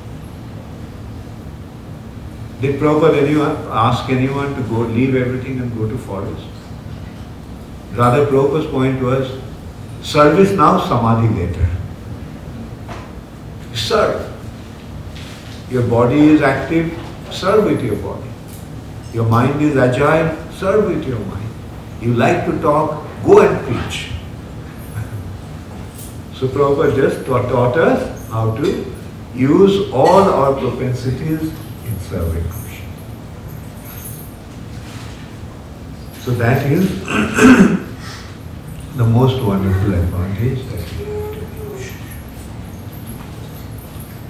Did 2.64 2.80
Prabhupada 2.80 3.22
anyone, 3.22 3.58
ask 3.70 4.10
anyone 4.10 4.56
to 4.56 4.62
go, 4.70 4.84
leave 4.98 5.16
everything 5.16 5.60
and 5.60 5.78
go 5.78 5.86
to 5.86 5.98
forest? 5.98 6.46
Rather, 7.92 8.26
Prabhupada's 8.26 8.68
point 8.68 9.02
was, 9.02 9.32
service 10.02 10.54
now, 10.54 10.80
samadhi 10.80 11.28
later. 11.40 11.68
Serve. 13.74 14.32
Your 15.70 15.84
body 15.90 16.22
is 16.36 16.42
active, 16.42 16.98
serve 17.32 17.66
with 17.66 17.84
your 17.84 17.98
body. 17.98 18.30
Your 19.14 19.26
mind 19.26 19.62
is 19.62 19.76
agile, 19.76 20.32
serve 20.54 20.86
with 20.86 21.06
your 21.06 21.20
mind. 21.20 21.50
You 22.00 22.14
like 22.14 22.46
to 22.46 22.62
talk, 22.62 23.06
go 23.26 23.42
and 23.42 23.68
preach. 23.68 24.12
So 26.36 26.48
Prabhupada 26.48 26.96
just 26.96 27.26
taught, 27.26 27.50
taught 27.50 27.78
us 27.78 28.30
how 28.30 28.56
to 28.56 28.96
use 29.36 29.92
all 29.92 30.24
our 30.38 30.58
propensities 30.58 31.52
So 36.24 36.32
that 36.32 36.66
is 36.72 37.00
the 38.96 39.04
most 39.06 39.42
wonderful 39.44 39.94
advantage 39.94 40.60
that 40.70 40.84
we 40.98 41.06
have 41.06 41.34
today. 41.34 41.94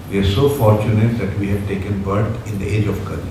We 0.09 0.19
are 0.19 0.32
so 0.32 0.49
fortunate 0.49 1.17
that 1.19 1.38
we 1.39 1.49
have 1.49 1.67
taken 1.67 2.01
birth 2.03 2.47
in 2.47 2.59
the 2.59 2.67
age 2.67 2.88
of 2.88 3.03
Kali. 3.05 3.30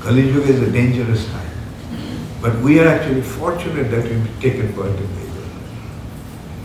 Kali 0.00 0.22
Yuga 0.22 0.48
is 0.52 0.62
a 0.62 0.70
dangerous 0.70 1.26
time. 1.30 1.50
But 2.40 2.58
we 2.60 2.80
are 2.80 2.88
actually 2.88 3.22
fortunate 3.22 3.90
that 3.90 4.04
we've 4.04 4.40
taken 4.40 4.72
birth 4.72 4.98
in 4.98 5.14
the 5.14 5.22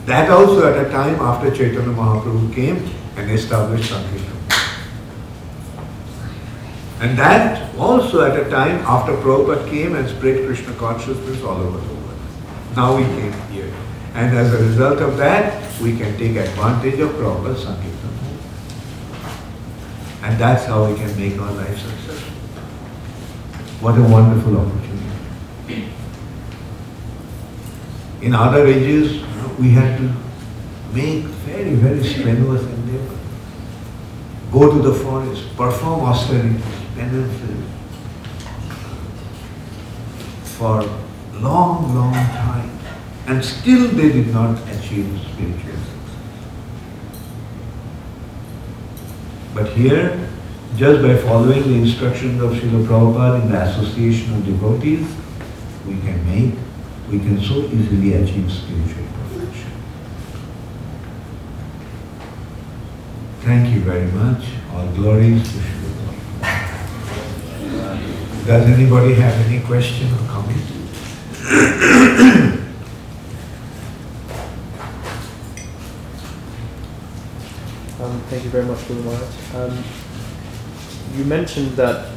That 0.07 0.29
also 0.31 0.73
at 0.73 0.87
a 0.87 0.89
time 0.89 1.19
after 1.19 1.51
Chaitanya 1.51 1.93
Mahaprabhu 1.93 2.53
came 2.55 2.89
and 3.15 3.29
established 3.29 3.89
Sankirtan. 3.91 4.36
And 6.99 7.17
that 7.17 7.75
also 7.77 8.25
at 8.25 8.39
a 8.39 8.49
time 8.49 8.77
after 8.79 9.13
Prabhupada 9.17 9.69
came 9.69 9.95
and 9.95 10.09
spread 10.09 10.45
Krishna 10.45 10.73
consciousness 10.73 11.43
all 11.43 11.57
over 11.57 11.77
the 11.77 11.93
world. 11.93 12.19
Now 12.75 12.97
we 12.97 13.03
came 13.03 13.33
here. 13.51 13.71
And 14.13 14.35
as 14.35 14.53
a 14.53 14.57
result 14.63 14.99
of 14.99 15.17
that, 15.17 15.79
we 15.79 15.95
can 15.95 16.17
take 16.17 16.35
advantage 16.35 16.99
of 16.99 17.11
Prabhupada's 17.11 17.63
Sankirtan. 17.63 18.07
And 20.23 20.39
that's 20.39 20.65
how 20.65 20.85
we 20.89 20.95
can 20.95 21.15
make 21.15 21.39
our 21.39 21.51
life 21.51 21.77
successful. 21.77 22.33
What 23.79 23.97
a 23.97 24.01
wonderful 24.01 24.57
opportunity. 24.57 25.91
In 28.21 28.33
other 28.33 28.65
ages, 28.65 29.21
we 29.59 29.69
had 29.69 29.99
to 29.99 30.13
make 30.93 31.25
very, 31.45 31.75
very 31.75 32.03
strenuous 32.03 32.63
endeavor. 32.63 33.17
go 34.51 34.71
to 34.71 34.81
the 34.81 34.93
forest, 34.93 35.55
perform 35.55 36.01
austerities, 36.01 36.63
penances 36.97 37.63
for 40.57 40.81
long, 41.33 41.93
long 41.93 42.13
time, 42.13 42.71
and 43.27 43.45
still 43.45 43.87
they 43.89 44.11
did 44.11 44.33
not 44.33 44.57
achieve 44.69 45.07
spiritual 45.31 45.77
success. 45.77 46.15
But 49.53 49.69
here, 49.73 50.29
just 50.75 51.01
by 51.01 51.15
following 51.17 51.63
the 51.63 51.75
instructions 51.75 52.41
of 52.41 52.51
Srila 52.51 52.85
Prabhupada 52.87 53.41
in 53.43 53.51
the 53.51 53.61
association 53.61 54.33
of 54.33 54.45
devotees, 54.45 55.07
we 55.85 55.99
can 56.01 56.25
make, 56.25 56.55
we 57.09 57.19
can 57.19 57.39
so 57.41 57.65
easily 57.65 58.13
achieve 58.13 58.51
spiritual 58.51 59.05
perfection. 59.13 59.71
Thank 63.41 63.73
you 63.73 63.81
very 63.81 64.11
much. 64.11 64.45
All 64.73 64.87
glories 64.93 65.43
to 65.43 65.59
Prabhupada. 65.59 65.76
Does 68.47 68.65
anybody 68.65 69.13
have 69.15 69.33
any 69.45 69.59
question 69.59 70.07
or 70.13 70.25
comment? 70.29 70.57
Um, 77.99 78.21
thank 78.29 78.45
you 78.45 78.49
very 78.49 78.63
much, 78.63 78.87
Guru 78.87 79.03
Maharaj. 79.03 79.53
Um, 79.53 79.83
you 81.17 81.25
mentioned 81.25 81.71
that 81.71 82.09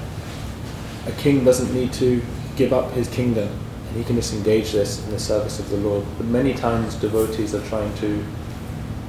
a 1.09 1.13
king 1.19 1.43
doesn't 1.43 1.75
need 1.75 1.93
to 1.95 2.23
give 2.55 2.73
up 2.73 2.93
his 2.93 3.09
kingdom 3.09 3.49
and 3.89 3.97
he 3.97 4.05
can 4.05 4.15
just 4.15 4.33
engage 4.33 4.71
this 4.71 5.05
in 5.05 5.11
the 5.11 5.19
service 5.19 5.59
of 5.59 5.69
the 5.71 5.79
Lord. 5.79 6.05
But 6.17 6.27
many 6.27 6.55
times 6.55 6.95
devotees 6.95 7.57
are 7.57 7.67
trying 7.67 7.93
to, 7.97 8.25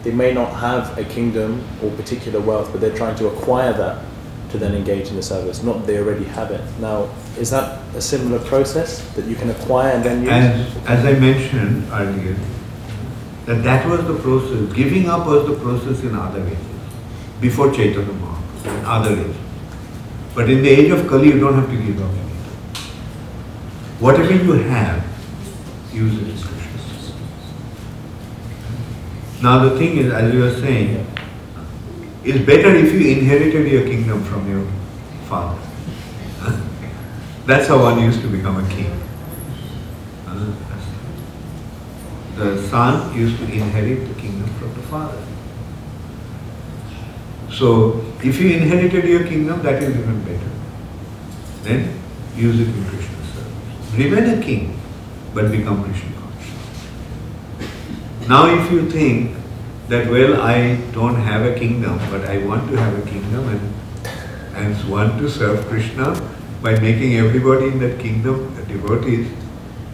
they 0.02 0.12
may 0.12 0.34
not 0.34 0.56
have 0.56 0.98
a 0.98 1.04
kingdom 1.04 1.64
or 1.84 1.92
particular 1.92 2.40
wealth, 2.40 2.72
but 2.72 2.82
they're 2.82 2.98
trying 2.98 3.16
to 3.18 3.28
acquire 3.28 3.74
that 3.74 4.04
to 4.52 4.58
then 4.58 4.76
engage 4.76 5.10
in 5.10 5.16
the 5.16 5.24
service, 5.24 5.64
not 5.64 5.86
they 5.88 5.98
already 5.98 6.26
have 6.26 6.52
it. 6.52 6.62
Now, 6.80 7.10
is 7.38 7.50
that 7.52 7.80
a 7.96 8.02
similar 8.02 8.40
process 8.40 9.02
that 9.16 9.26
you 9.26 9.36
can 9.36 9.50
acquire 9.50 9.92
and 9.92 10.04
then 10.04 10.22
use? 10.22 10.32
As, 10.32 10.78
as 10.88 11.06
I 11.06 11.20
mentioned 11.20 11.88
earlier, 11.92 12.38
that 13.46 13.64
that 13.64 13.88
was 13.88 14.06
the 14.06 14.16
process, 14.16 14.74
giving 14.74 15.10
up 15.10 15.26
was 15.28 15.48
the 15.48 15.56
process 15.56 16.02
in 16.04 16.16
other 16.16 16.46
ages, 16.46 16.58
before 17.40 17.72
Chaitanya 17.72 18.14
Mahaprabhu, 18.14 18.80
in 18.80 18.86
other 18.86 19.12
ages. 19.14 19.38
But 20.36 20.50
in 20.50 20.62
the 20.62 20.70
age 20.70 20.92
of 20.92 21.08
Kali, 21.08 21.28
you 21.28 21.40
don't 21.40 21.56
have 21.56 21.70
to 21.70 21.76
give 21.76 22.02
up 22.02 22.10
anything. 22.10 22.86
Whatever 24.00 24.34
you 24.34 24.54
have, 24.54 25.04
use 25.94 26.22
it. 26.22 26.32
Now 29.42 29.68
the 29.68 29.78
thing 29.78 29.98
is, 29.98 30.14
as 30.14 30.32
you 30.32 30.42
were 30.42 30.54
saying, 30.54 31.08
it's 32.24 32.46
better 32.46 32.76
if 32.76 32.94
you 32.94 33.18
inherited 33.18 33.72
your 33.72 33.82
kingdom 33.84 34.01
from 34.20 34.50
your 34.50 34.68
father. 35.30 35.62
That's 37.46 37.68
how 37.68 37.80
one 37.80 38.04
used 38.04 38.22
to 38.22 38.28
become 38.28 38.64
a 38.64 38.70
king. 38.70 38.92
Uh, 40.28 40.52
The 42.36 42.68
son 42.70 43.16
used 43.16 43.38
to 43.40 43.44
inherit 43.44 44.08
the 44.08 44.14
kingdom 44.20 44.50
from 44.60 44.74
the 44.74 44.82
father. 44.82 45.22
So, 47.52 48.04
if 48.24 48.40
you 48.40 48.52
inherited 48.52 49.04
your 49.06 49.26
kingdom, 49.26 49.62
that 49.64 49.84
is 49.84 49.96
even 49.96 50.24
better. 50.24 50.52
Then 51.64 52.00
use 52.36 52.60
it 52.60 52.68
in 52.68 52.86
Krishna's 52.86 53.28
service. 53.34 53.94
Remain 53.96 54.40
a 54.40 54.42
king, 54.42 54.80
but 55.36 55.52
become 55.52 55.84
Krishna 55.84 56.10
conscious. 56.22 56.56
Now, 58.30 58.46
if 58.48 58.72
you 58.72 58.90
think 58.90 59.36
that, 59.90 60.10
well, 60.10 60.42
I 60.42 60.78
don't 60.94 61.16
have 61.16 61.46
a 61.46 61.54
kingdom, 61.60 62.00
but 62.10 62.26
I 62.30 62.38
want 62.40 62.70
to 62.72 62.78
have 62.78 62.98
a 62.98 63.10
kingdom 63.10 63.50
and, 63.50 63.74
and 64.62 65.20
to 65.20 65.30
serve 65.30 65.66
Krishna 65.68 66.14
by 66.62 66.80
making 66.80 67.16
everybody 67.16 67.68
in 67.68 67.80
that 67.80 68.00
kingdom 68.00 68.54
devotees, 68.68 69.28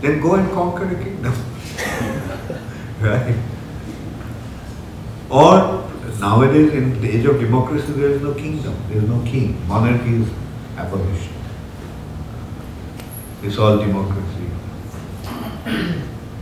then 0.01 0.22
go 0.22 0.36
and 0.36 0.51
conquer 0.51 0.86
a 0.86 1.03
kingdom. 1.03 1.34
right? 3.01 3.36
Or 5.30 5.88
nowadays, 6.20 6.74
in 6.74 7.01
the 7.01 7.09
age 7.09 7.26
of 7.26 7.39
democracy, 7.39 7.91
there 7.93 8.09
is 8.09 8.22
no 8.22 8.34
kingdom, 8.34 8.76
there 8.89 8.97
is 8.97 9.09
no 9.09 9.22
king. 9.24 9.68
Monarchy 9.68 10.15
is 10.15 10.30
abolished. 10.78 11.30
It's 13.43 13.57
all 13.57 13.78
democracy. 13.78 14.49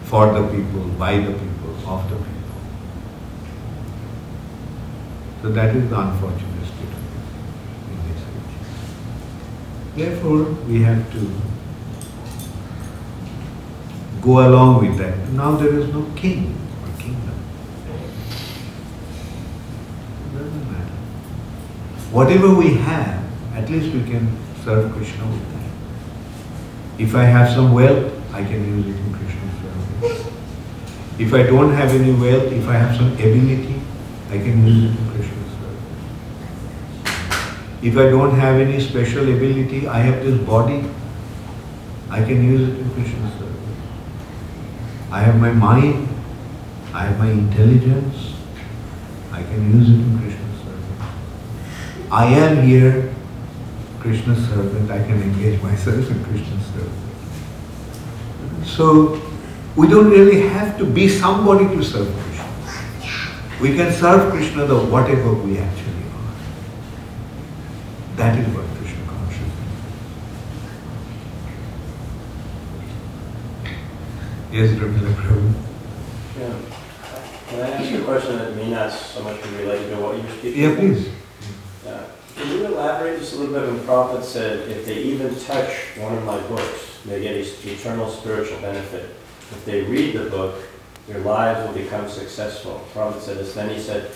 For 0.03 0.33
the 0.33 0.47
people, 0.47 0.83
by 0.99 1.17
the 1.17 1.31
people, 1.31 1.65
of 1.87 2.09
the 2.09 2.15
people. 2.15 2.31
So 5.41 5.49
that 5.51 5.75
is 5.75 5.89
the 5.89 5.99
unfortunate 5.99 6.65
state 6.65 6.83
of 6.83 7.05
it 7.05 7.25
in 7.91 7.97
this 8.07 8.21
age. 8.21 8.55
Therefore, 9.95 10.43
we 10.67 10.81
have 10.81 11.09
to 11.13 11.31
go 14.21 14.45
along 14.45 14.85
with 14.85 14.97
that. 14.97 15.29
Now 15.29 15.55
there 15.55 15.79
is 15.79 15.87
no 15.93 16.05
king 16.17 16.53
or 16.83 17.01
kingdom. 17.01 17.39
It 20.25 20.37
doesn't 20.37 20.71
matter. 20.71 20.97
Whatever 22.11 22.53
we 22.53 22.73
have, 22.73 23.23
at 23.55 23.69
least 23.69 23.93
we 23.93 24.03
can 24.03 24.27
serve 24.65 24.91
Krishna 24.91 25.25
with 25.27 25.51
that. 25.53 27.01
If 27.01 27.15
I 27.15 27.23
have 27.23 27.49
some 27.53 27.71
wealth, 27.71 28.11
I 28.33 28.43
can 28.43 28.65
use 28.65 28.87
it 28.87 28.99
in 28.99 29.13
Krishna's 29.13 29.53
service. 30.01 30.33
If 31.17 31.33
I 31.33 31.43
don't 31.43 31.71
have 31.73 31.91
any 31.91 32.11
wealth, 32.11 32.51
if 32.51 32.67
I 32.67 32.73
have 32.73 32.97
some 32.97 33.13
ability, 33.13 33.81
I 34.29 34.39
can 34.39 34.67
use 34.67 34.91
it. 34.91 35.14
If 37.85 37.97
I 37.97 38.09
don't 38.09 38.33
have 38.39 38.59
any 38.59 38.79
special 38.79 39.31
ability, 39.31 39.87
I 39.87 39.99
have 39.99 40.23
this 40.25 40.39
body, 40.43 40.83
I 42.09 42.23
can 42.23 42.43
use 42.43 42.67
it 42.67 42.79
in 42.79 42.89
Krishna's 42.95 43.33
service. 43.33 43.77
I 45.11 45.19
have 45.19 45.39
my 45.39 45.51
mind, 45.51 46.07
I 46.95 47.05
have 47.05 47.19
my 47.19 47.29
intelligence, 47.29 48.33
I 49.31 49.43
can 49.43 49.71
use 49.71 49.89
it 49.89 49.99
in 49.99 50.17
Krishna's 50.17 50.63
service. 50.63 51.07
I 52.11 52.25
am 52.25 52.63
here, 52.63 53.13
Krishna's 53.99 54.43
servant, 54.49 54.89
I 54.89 55.03
can 55.03 55.21
engage 55.21 55.61
myself 55.61 56.09
in 56.09 56.23
Krishna's 56.23 56.65
service. 56.73 56.91
So, 58.67 59.21
we 59.75 59.87
don't 59.87 60.09
really 60.09 60.41
have 60.49 60.75
to 60.79 60.85
be 60.85 61.07
somebody 61.07 61.65
to 61.65 61.83
serve 61.83 62.11
Krishna. 62.11 62.49
We 63.61 63.75
can 63.75 63.93
serve 63.93 64.31
Krishna 64.31 64.65
the 64.65 64.79
whatever 64.79 65.33
we 65.33 65.59
actually. 65.59 65.84
That 68.15 68.39
is 68.39 68.47
what 68.55 68.65
Krishna 68.77 69.05
consciousness. 69.07 69.51
Yes, 74.51 74.71
Ramila 74.71 75.13
Prabhu. 75.15 75.53
Yeah. 76.39 76.55
Can 77.49 77.59
I 77.59 77.69
ask 77.71 77.91
you 77.91 78.01
a 78.01 78.05
question 78.05 78.37
that 78.37 78.55
may 78.55 78.69
not 78.69 78.91
so 78.91 79.21
much 79.21 79.43
be 79.43 79.49
related 79.57 79.89
to 79.89 80.01
what 80.01 80.15
you 80.15 80.23
were 80.23 80.29
speaking? 80.29 80.61
Yeah, 80.61 80.75
please. 80.75 81.09
Yeah. 81.85 82.05
Can 82.37 82.51
you 82.51 82.65
elaborate 82.65 83.19
just 83.19 83.33
a 83.33 83.37
little 83.37 83.53
bit 83.53 83.67
when 83.67 83.77
the 83.77 83.83
prophet 83.83 84.23
said, 84.23 84.69
if 84.69 84.85
they 84.85 84.97
even 85.03 85.35
touch 85.41 85.97
one 85.97 86.17
of 86.17 86.23
my 86.23 86.39
books, 86.47 86.99
they 87.05 87.21
get 87.21 87.35
eternal 87.35 88.09
spiritual 88.09 88.59
benefit. 88.61 89.13
If 89.51 89.65
they 89.65 89.81
read 89.83 90.15
the 90.15 90.29
book, 90.29 90.63
their 91.07 91.19
lives 91.19 91.67
will 91.67 91.75
become 91.75 92.09
successful. 92.09 92.77
The 92.77 92.91
prophet 92.93 93.21
said 93.21 93.37
this. 93.37 93.53
Then 93.53 93.69
he 93.69 93.79
said, 93.79 94.09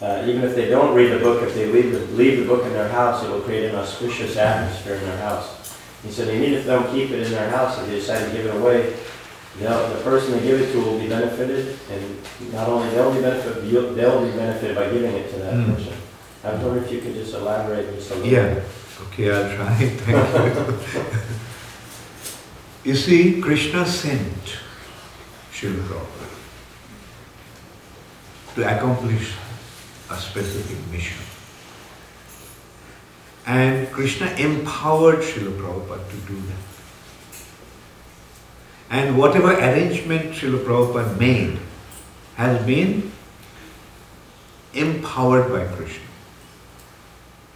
uh, 0.00 0.24
even 0.26 0.42
if 0.44 0.54
they 0.54 0.68
don't 0.68 0.94
read 0.94 1.10
the 1.12 1.18
book, 1.18 1.42
if 1.42 1.54
they 1.54 1.66
leave 1.66 1.92
the, 1.92 1.98
leave 2.14 2.38
the 2.38 2.44
book 2.46 2.64
in 2.64 2.72
their 2.72 2.88
house, 2.88 3.24
it 3.24 3.30
will 3.30 3.40
create 3.40 3.64
an 3.70 3.74
auspicious 3.76 4.36
atmosphere 4.36 4.94
in 4.96 5.04
their 5.04 5.18
house. 5.18 5.76
He 6.04 6.10
said, 6.12 6.28
even 6.32 6.54
if 6.54 6.64
they 6.64 6.70
don't 6.70 6.90
keep 6.92 7.10
it 7.10 7.22
in 7.26 7.32
their 7.32 7.50
house, 7.50 7.78
if 7.80 7.86
they 7.86 7.96
decide 7.96 8.24
to 8.26 8.30
give 8.36 8.46
it 8.46 8.54
away, 8.54 8.94
they'll, 9.58 9.88
the 9.88 10.00
person 10.02 10.32
they 10.32 10.40
give 10.42 10.60
it 10.60 10.70
to 10.72 10.78
will 10.80 10.98
be 10.98 11.08
benefited, 11.08 11.76
and 11.90 12.52
not 12.52 12.68
only 12.68 12.88
they'll 12.90 13.12
be 13.12 13.20
benefited, 13.20 13.54
but 13.74 13.94
they'll 13.96 14.24
be 14.24 14.30
benefited 14.36 14.76
by 14.76 14.88
giving 14.90 15.12
it 15.14 15.30
to 15.32 15.38
that 15.40 15.54
Mm. 15.54 15.74
person. 15.74 15.94
I 16.44 16.52
was 16.52 16.62
wondering 16.62 16.84
if 16.84 16.92
you 16.92 17.00
could 17.00 17.14
just 17.14 17.34
elaborate 17.34 17.92
just 17.96 18.10
a 18.12 18.14
little 18.14 18.30
Yeah. 18.30 18.54
bit. 18.54 18.62
Okay, 19.08 19.30
I'll 19.32 19.56
try. 19.56 19.74
Thank 20.06 20.94
you. 22.84 22.92
You 22.92 22.94
see, 22.96 23.40
Krishna 23.40 23.84
sent 23.84 24.58
Srila 25.52 26.00
to 28.54 28.76
accomplish 28.76 29.32
a 30.10 30.16
specific 30.16 30.78
mission. 30.90 31.18
And 33.46 33.90
Krishna 33.92 34.26
empowered 34.32 35.20
Srila 35.20 35.58
Prabhupada 35.58 36.10
to 36.10 36.16
do 36.26 36.40
that. 36.48 36.64
And 38.90 39.18
whatever 39.18 39.52
arrangement 39.52 40.32
Srila 40.32 40.64
Prabhupada 40.64 41.18
made 41.18 41.58
has 42.36 42.64
been 42.66 43.10
empowered 44.74 45.50
by 45.50 45.64
Krishna. 45.76 46.04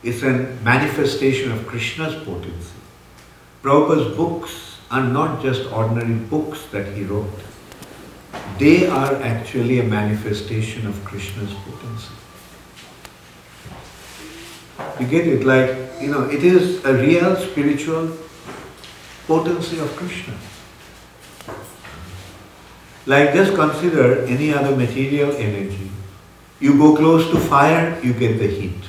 It's 0.03 0.23
a 0.23 0.33
manifestation 0.65 1.53
of 1.53 1.67
Krishna's 1.67 2.15
potency. 2.25 2.73
Prabhupada's 3.63 4.17
books 4.17 4.79
are 4.91 5.05
not 5.05 5.43
just 5.43 5.71
ordinary 5.73 6.15
books 6.15 6.67
that 6.73 6.95
he 6.95 7.05
wrote. 7.05 7.31
They 8.59 8.87
are 8.87 9.15
actually 9.23 9.79
a 9.81 9.85
manifestation 9.85 10.87
of 10.87 11.05
Krishna's 11.05 11.53
potency. 11.53 12.13
You 15.01 15.07
get 15.07 15.27
it? 15.27 15.45
Like, 15.45 16.01
you 16.01 16.09
know, 16.09 16.29
it 16.29 16.43
is 16.45 16.85
a 16.85 16.95
real 16.95 17.37
spiritual 17.37 18.17
potency 19.27 19.79
of 19.79 19.95
Krishna. 19.97 20.35
Like, 23.07 23.35
just 23.35 23.55
consider 23.55 24.25
any 24.27 24.53
other 24.53 24.77
material 24.77 25.33
energy. 25.33 25.91
You 26.61 26.79
go 26.79 26.95
close 26.95 27.29
to 27.31 27.39
fire, 27.39 27.99
you 28.03 28.13
get 28.13 28.39
the 28.39 28.47
heat. 28.47 28.85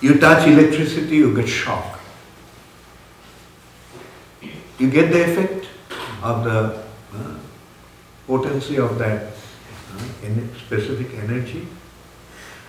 You 0.00 0.18
touch 0.18 0.46
electricity, 0.46 1.16
you 1.16 1.34
get 1.34 1.48
shock. 1.48 1.98
You 4.78 4.90
get 4.90 5.10
the 5.10 5.24
effect 5.24 5.66
of 6.22 6.44
the 6.44 6.82
uh, 7.14 7.34
potency 8.26 8.78
of 8.78 8.98
that 8.98 9.32
uh, 9.32 10.58
specific 10.66 11.14
energy. 11.14 11.66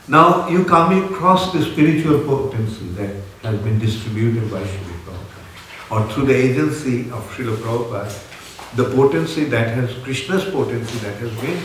Now 0.08 0.48
you 0.48 0.64
come 0.64 1.04
across 1.04 1.52
the 1.52 1.62
spiritual 1.62 2.24
potency 2.24 2.88
that 2.96 3.14
has 3.44 3.60
been 3.60 3.78
distributed 3.78 4.50
by 4.50 4.64
Srila 4.64 5.00
Prabhupada 5.04 5.92
or 5.92 6.14
through 6.14 6.28
the 6.28 6.36
agency 6.36 7.12
of 7.12 7.30
Srila 7.32 7.58
Prabhupada, 7.58 8.76
the 8.78 8.86
potency 8.96 9.44
that 9.46 9.76
has, 9.76 9.94
Krishna's 10.04 10.46
potency 10.46 10.98
that 11.00 11.18
has 11.18 11.32
been 11.42 11.60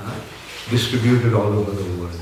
uh, 0.00 0.20
distributed 0.68 1.32
all 1.32 1.52
over 1.52 1.70
the 1.70 2.00
world. 2.00 2.20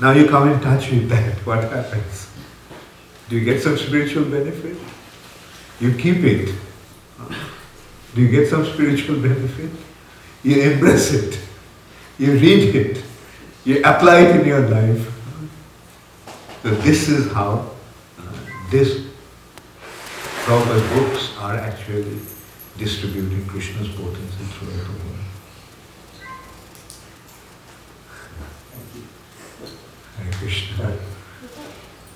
Now 0.00 0.12
you 0.12 0.28
come 0.28 0.50
in 0.50 0.60
touch 0.60 0.90
with 0.90 1.08
that, 1.08 1.34
what 1.46 1.64
happens? 1.64 2.30
Do 3.30 3.38
you 3.38 3.44
get 3.46 3.62
some 3.62 3.78
spiritual 3.78 4.24
benefit? 4.24 4.76
You 5.80 5.94
keep 5.94 6.18
it. 6.18 6.54
Do 8.14 8.20
you 8.20 8.28
get 8.28 8.50
some 8.50 8.66
spiritual 8.66 9.16
benefit? 9.16 9.70
You 10.42 10.60
embrace 10.60 11.14
it. 11.14 11.40
You 12.18 12.32
read 12.34 12.74
it. 12.74 13.04
You 13.64 13.78
apply 13.84 14.20
it 14.20 14.40
in 14.40 14.46
your 14.46 14.68
life. 14.68 15.08
So 16.62 16.70
this 16.70 17.08
is 17.08 17.32
how 17.32 17.70
uh, 18.18 18.22
this 18.70 19.06
Prabhupada's 20.44 20.82
books 20.98 21.36
are 21.38 21.56
actually 21.56 22.18
distributing 22.76 23.46
Krishna's 23.46 23.88
potency 23.88 24.44
throughout 24.50 24.86
the 24.86 24.92
world. 24.92 25.22
Hare 30.18 30.32
Krishna. 30.32 30.98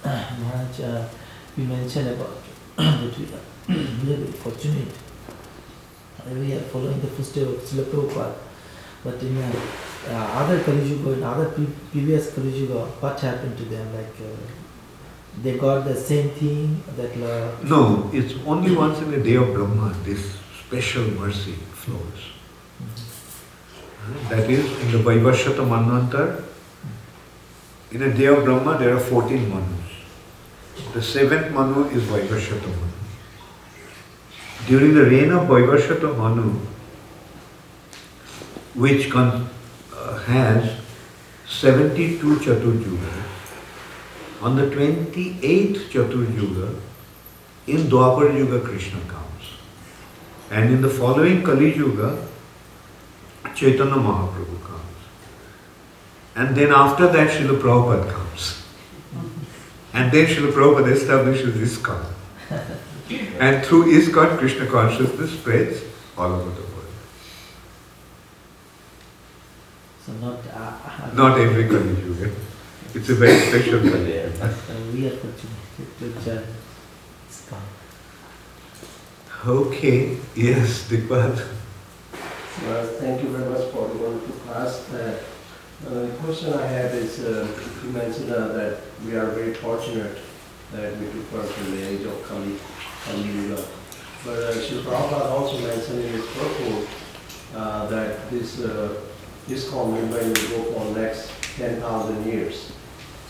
Maharaj, 0.05 0.81
uh, 0.81 1.09
you 1.57 1.65
mentioned 1.65 2.09
about 2.09 2.43
that 2.77 3.19
we 3.19 3.25
are 3.27 3.79
really 4.05 4.33
fortunate. 4.33 4.93
Uh, 6.19 6.35
We 6.35 6.53
are 6.55 6.61
following 6.73 7.01
the 7.01 7.07
footsteps 7.07 7.47
of 7.47 7.63
Srila 7.63 7.85
Prabhupada. 7.85 8.35
But 9.05 9.23
in 9.23 9.39
uh, 9.39 9.53
uh, 10.09 10.41
other 10.41 10.63
Kali 10.63 10.83
Yuga, 10.89 11.13
in 11.13 11.23
other 11.23 11.49
pre- 11.51 11.67
previous 11.93 12.33
Kali 12.35 12.51
Yuga, 12.51 12.81
what 13.01 13.19
happened 13.21 13.57
to 13.59 13.65
them? 13.65 13.87
Like 13.95 14.15
uh, 14.21 14.37
they 15.43 15.57
got 15.59 15.85
the 15.85 15.95
same 15.95 16.31
thing 16.31 16.83
that 16.97 17.13
uh, 17.23 17.57
No, 17.65 18.11
it's 18.13 18.35
only 18.47 18.75
once 18.75 18.99
in 19.01 19.13
a 19.15 19.23
day 19.23 19.35
of 19.35 19.53
Brahma 19.53 19.95
this 20.05 20.37
special 20.67 21.05
mercy 21.13 21.53
flows. 21.83 22.33
That 24.31 24.49
is, 24.49 24.65
in 24.83 24.93
the 24.93 24.99
Vaivasvata 24.99 25.67
Manvantar, 25.67 26.45
in 27.91 28.03
a 28.03 28.13
day 28.15 28.27
of 28.27 28.45
Brahma 28.45 28.79
there 28.79 28.95
are 28.97 29.01
14 29.01 29.49
Manus. 29.49 29.91
The 30.95 31.03
seventh 31.03 31.53
Manu 31.53 31.85
is 31.89 32.05
Vaivasvata 32.05 32.69
Manu. 32.69 32.93
During 34.69 34.95
the 34.95 35.05
reign 35.05 35.33
of 35.33 35.49
Vaivasvata 35.49 36.17
Manu, 36.17 36.53
which 38.75 39.11
con- 39.11 39.49
has 40.27 40.79
72 41.47 42.37
Chaturyugas, 42.37 43.25
on 44.43 44.57
the 44.57 44.67
28th 44.67 45.89
Chaturyuga, 45.91 46.81
in 47.67 47.79
Dwapar 47.89 48.37
Yuga 48.37 48.61
Krishna 48.61 49.01
comes. 49.09 49.25
And 50.51 50.73
in 50.73 50.81
the 50.83 50.89
following 50.89 51.43
Kali 51.43 51.75
Yuga, 51.75 52.27
Chaitanya 53.55 53.95
Mahaprabhu 53.95 54.63
comes. 54.63 54.83
And 56.35 56.57
then 56.57 56.73
after 56.73 57.07
that, 57.09 57.31
Srila 57.31 57.61
Prabhupada 57.61 58.11
comes. 58.11 58.63
And 59.95 60.13
then 60.13 60.27
Srila 60.27 60.53
Prabhupada 60.53 60.93
establishes 60.93 61.55
ISKCON. 61.57 62.05
And 63.41 63.65
through 63.65 63.85
ISKCON, 63.87 64.39
Krishna 64.39 64.67
consciousness 64.67 65.33
spreads 65.33 65.83
all 66.19 66.33
over 66.33 66.51
the 66.51 66.63
world. 66.63 66.76
So 70.07 70.13
not 70.13 70.39
uh, 70.55 70.59
uh, 70.59 71.11
Not 71.15 71.39
every 71.41 71.65
Kali 71.69 72.01
Yuga. 72.01 72.31
It's 72.95 73.09
a 73.09 73.15
very 73.15 73.39
special 73.41 73.81
Kali 73.81 74.15
Yuga. 74.15 74.45
uh, 74.45 74.53
we 74.93 75.07
are 75.09 75.17
fortunate 75.17 75.99
to 75.99 76.07
join 76.25 76.45
ISKCON. 77.29 77.63
Okay, 79.47 80.19
yes, 80.35 80.89
Dikpal. 80.89 81.35
Well, 82.67 82.87
thank 83.01 83.23
you 83.23 83.29
very 83.31 83.51
much 83.51 83.65
for 83.73 83.89
the 83.89 83.99
wonderful 83.99 84.35
class. 84.47 84.89
Uh, 84.93 85.19
uh, 85.87 85.91
The 85.91 86.09
question 86.23 86.55
I 86.55 86.67
have 86.67 86.95
is, 86.95 87.21
uh, 87.21 87.47
you 87.85 87.91
mentioned 87.91 88.31
uh, 88.31 88.49
that 88.59 88.79
we 89.05 89.15
are 89.17 89.27
very 89.27 89.55
fortunate 89.55 90.17
that 90.73 90.97
we 90.99 91.07
took 91.07 91.31
birth 91.33 91.53
in 91.67 91.77
the 91.77 91.83
age 91.89 92.05
of 92.07 92.23
Kali, 92.29 92.57
Kali 93.05 93.23
Yuga. 93.29 93.63
But 94.25 94.39
uh, 94.39 94.53
Sri 94.55 94.79
Prabhupada 94.79 95.31
also 95.31 95.59
mentioned 95.61 96.01
in 96.05 96.13
his 96.13 96.27
purport 96.27 96.89
uh, 97.55 97.87
that 97.89 98.31
this, 98.31 98.59
this 99.49 99.71
movement 99.73 100.11
will 100.11 100.35
go 100.35 100.73
for 100.73 100.99
next 100.99 101.31
10,000 101.57 102.27
years. 102.27 102.73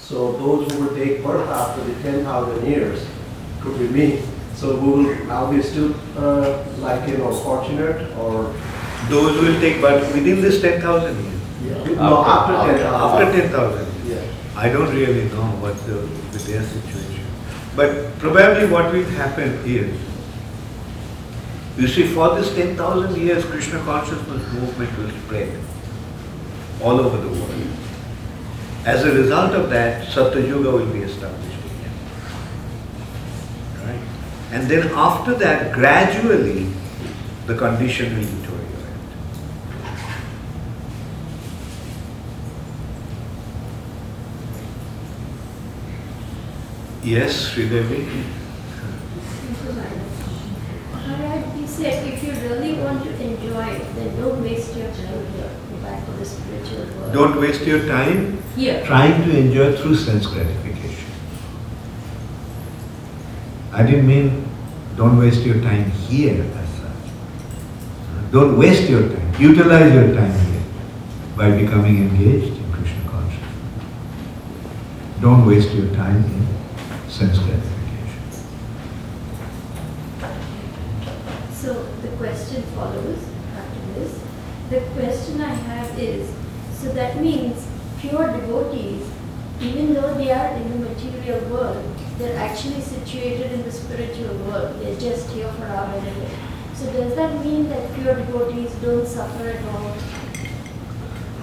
So 0.01 0.33
those 0.33 0.73
who 0.73 0.85
will 0.85 0.95
take 0.95 1.23
birth 1.23 1.49
after 1.49 1.83
the 1.85 2.03
10,000 2.03 2.67
years 2.67 3.07
could 3.61 3.79
be 3.79 3.89
me. 3.89 4.23
So 4.55 4.77
we 4.77 5.05
will, 5.05 5.31
are 5.31 5.53
be 5.53 5.61
still 5.61 5.95
uh, 6.17 6.65
like, 6.79 7.09
you 7.09 7.19
know, 7.19 7.33
fortunate 7.35 8.17
or 8.17 8.55
Those 9.09 9.41
will 9.41 9.61
take, 9.61 9.81
but 9.81 10.01
within 10.15 10.41
this 10.41 10.61
10,000 10.61 11.17
years. 11.63 11.97
No, 11.97 12.25
after 12.25 12.73
10,000. 12.73 12.87
After 12.87 13.41
10,000. 13.41 14.09
Yeah. 14.09 14.23
I 14.57 14.69
don't 14.69 14.93
really 14.95 15.29
know 15.29 15.47
what 15.63 15.77
the, 15.87 15.95
with 15.95 16.47
their 16.47 16.63
situation. 16.63 17.25
But 17.77 18.19
probably 18.19 18.69
what 18.69 18.93
will 18.93 19.05
happen 19.05 19.53
is, 19.65 20.01
you 21.77 21.89
see, 21.89 22.07
for 22.15 22.35
this 22.35 22.55
10,000 22.55 23.17
years, 23.21 23.45
Krishna 23.45 23.79
consciousness 23.81 24.53
movement 24.55 24.99
will 24.99 25.11
spread 25.11 25.53
all 26.83 27.01
over 27.01 27.17
the 27.17 27.29
world. 27.29 27.67
As 28.85 29.05
a 29.05 29.13
result 29.13 29.53
of 29.53 29.71
that, 29.71 30.07
Satya 30.09 30.47
Yuga 30.47 30.71
will 30.71 30.93
be 30.93 31.01
established 31.01 31.59
again. 31.59 31.93
Right? 33.85 34.01
And 34.53 34.69
then 34.69 34.89
after 34.95 35.35
that, 35.35 35.73
gradually, 35.73 36.73
the 37.47 37.57
condition 37.57 38.17
will 38.17 38.25
deteriorate. 38.25 38.57
Yes, 47.03 47.51
Sridevi? 47.51 48.25
Alright, 50.93 51.47
he 51.55 51.67
said 51.67 52.07
if 52.13 52.23
you 52.23 52.33
really 52.49 52.75
want 52.81 53.05
to 53.05 53.11
enjoy 53.23 53.79
then 53.95 54.21
don't 54.21 54.43
waste 54.43 54.77
your 54.77 54.89
time 54.89 55.27
here. 55.35 55.66
Go 55.97 56.03
back 56.03 56.07
to 56.07 56.13
the 56.19 56.25
spiritual 56.25 56.99
world. 56.99 57.13
Don't 57.13 57.41
waste 57.41 57.63
your 57.63 57.87
time 57.87 58.43
Here. 58.57 58.85
trying 58.85 59.23
to 59.25 59.37
enjoy 59.37 59.77
through 59.77 59.97
sense 59.97 60.27
gratification. 60.27 61.11
I 63.73 63.83
didn't 63.83 64.07
mean 64.07 64.49
don't 64.97 65.19
waste 65.19 65.43
your 65.43 65.61
time 65.61 65.91
here 65.91 66.43
as 66.43 66.69
such. 66.71 68.33
Don't 68.33 68.57
waste 68.59 68.89
your 68.89 69.09
time. 69.09 69.35
Utilize 69.39 69.93
your 69.93 70.15
time 70.15 70.33
here 70.47 70.63
by 71.37 71.51
becoming 71.51 71.99
engaged 72.09 72.57
in 72.57 72.73
Krishna 72.73 73.03
consciousness. 73.11 73.51
Don't 75.21 75.47
waste 75.47 75.73
your 75.73 75.95
time 75.95 76.25
in 76.25 77.11
sense 77.11 77.39
gratification. 77.39 77.77
So 81.53 81.75
the 82.01 82.09
question 82.17 82.63
follows. 82.75 83.26
The 84.71 84.81
question 84.95 85.41
I 85.41 85.55
have 85.55 85.99
is, 85.99 86.29
so 86.73 86.89
that 86.93 87.21
means 87.21 87.67
pure 88.01 88.27
devotees, 88.33 89.09
even 89.61 89.95
though 89.95 90.15
they 90.15 90.33
are 90.33 90.55
in 90.57 90.71
the 90.73 90.89
material 90.89 91.41
world, 91.49 91.97
they're 92.19 92.37
actually 92.39 92.81
situated 92.81 93.53
in 93.53 93.63
the 93.63 93.73
spiritual 93.73 94.37
world. 94.39 94.81
They're 94.81 94.99
just 94.99 95.31
here 95.31 95.53
for 95.53 95.67
our 95.67 95.87
benefit. 95.93 96.37
So 96.75 96.93
does 96.93 97.15
that 97.15 97.45
mean 97.45 97.69
that 97.69 97.95
pure 97.95 98.15
devotees 98.17 98.73
don't 98.83 99.07
suffer 99.07 99.49
at 99.49 99.65
all? 99.65 99.97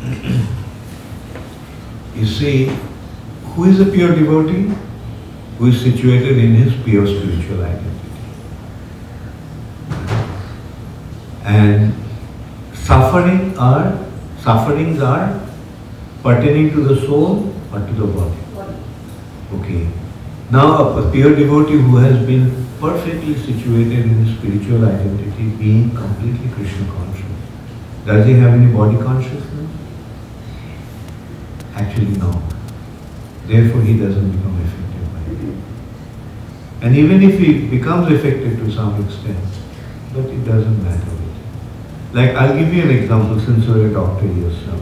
You 2.16 2.28
see, 2.28 2.66
who 3.44 3.64
is 3.64 3.80
a 3.80 3.86
pure 3.86 4.14
devotee? 4.14 4.72
Who 5.58 5.68
is 5.68 5.82
situated 5.82 6.38
in 6.38 6.54
his 6.54 6.74
pure 6.84 7.08
spiritual 7.08 7.64
identity. 7.64 7.90
And 11.44 11.96
suffering 12.84 13.58
are 13.58 13.98
sufferings 14.40 15.02
are 15.02 15.40
pertaining 16.22 16.72
to 16.72 16.82
the 16.84 16.96
soul 17.06 17.54
or 17.72 17.80
to 17.80 17.94
the 17.94 18.08
body. 18.08 18.38
Okay. 19.54 19.88
Now, 20.52 20.98
a 20.98 21.12
pure 21.12 21.36
devotee 21.36 21.78
who 21.78 21.98
has 21.98 22.26
been 22.26 22.68
perfectly 22.80 23.36
situated 23.36 24.00
in 24.00 24.26
his 24.26 24.38
spiritual 24.38 24.86
identity, 24.86 25.50
being 25.58 25.96
completely 25.96 26.50
Krishna 26.50 26.86
conscious, 26.88 27.26
does 28.06 28.26
he 28.26 28.34
have 28.34 28.54
any 28.54 28.72
body 28.72 28.98
consciousness? 28.98 29.70
Actually, 31.74 32.18
no. 32.18 32.44
Therefore, 33.48 33.82
he 33.82 33.98
doesn't 33.98 34.32
become 34.32 34.62
affected 34.62 35.14
by 35.14 35.22
it. 35.32 35.56
And 36.82 36.96
even 36.96 37.24
if 37.24 37.40
he 37.40 37.68
becomes 37.68 38.12
affected 38.12 38.58
to 38.58 38.72
some 38.72 39.04
extent, 39.04 39.40
but 40.14 40.26
it 40.26 40.44
doesn't 40.46 40.84
matter. 40.84 41.13
Like, 42.14 42.36
I'll 42.36 42.56
give 42.56 42.72
you 42.72 42.84
an 42.84 42.92
example 42.92 43.40
since 43.40 43.66
you're 43.66 43.88
a 43.88 43.94
doctor 43.94 44.28
yourself. 44.28 44.82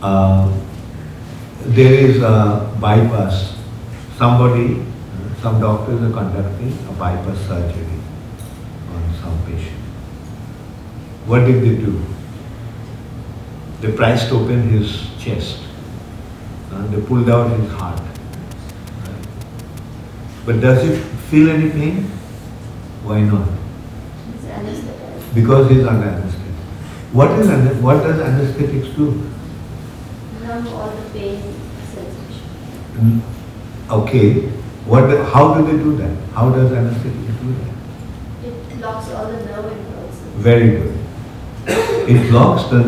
Uh, 0.00 0.56
there 1.62 1.92
is 1.92 2.22
a 2.22 2.76
bypass. 2.80 3.56
Somebody, 4.16 4.84
some 5.40 5.60
doctors 5.60 6.00
are 6.00 6.12
conducting 6.12 6.78
a 6.88 6.92
bypass 6.92 7.38
surgery 7.48 7.98
on 8.94 9.14
some 9.20 9.36
patient. 9.46 9.80
What 11.26 11.40
did 11.40 11.62
they 11.62 11.74
do? 11.84 12.00
They 13.80 13.96
priced 13.96 14.30
open 14.30 14.68
his 14.68 15.08
chest. 15.18 15.58
and 16.70 16.90
they 16.90 17.00
pulled 17.06 17.28
out 17.28 17.50
his 17.58 17.70
heart. 17.72 18.00
But 20.46 20.60
does 20.60 20.82
he 20.82 20.96
feel 21.30 21.50
any 21.50 21.70
pain? 21.70 22.04
Why 23.02 23.20
not? 23.20 23.61
Anesthetic. 24.52 25.34
Because 25.34 25.70
he's 25.70 25.86
under 25.86 26.06
anesthetic. 26.08 26.54
What 27.12 27.30
is 27.38 27.76
what 27.80 28.02
does 28.02 28.20
anesthetics 28.20 28.88
do? 28.96 29.06
Numb 30.42 30.66
all 30.68 30.90
the 30.90 31.10
pain 31.18 31.40
sensation. 31.94 32.46
Mm, 32.96 33.20
Okay, 33.90 34.48
what, 34.86 35.08
the- 35.10 35.24
how 35.24 35.54
do 35.54 35.64
they 35.66 35.76
do 35.82 35.96
that? 35.96 36.16
How 36.34 36.50
does 36.50 36.72
anesthetics 36.72 37.34
do 37.40 37.54
that? 37.54 37.72
It 38.72 38.80
locks 38.80 39.10
all 39.10 39.26
the 39.26 39.44
nerve 39.44 39.66
impulses. 39.72 40.20
Very 40.48 40.70
good. 40.70 40.98
It 42.08 42.30
blocks 42.30 42.64
the, 42.70 42.78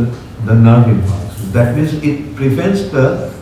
the 0.46 0.54
nerve 0.54 0.88
impulses. 0.88 1.52
That 1.52 1.76
means 1.76 1.92
it 1.94 2.34
prevents 2.34 2.88
the, 2.88 3.32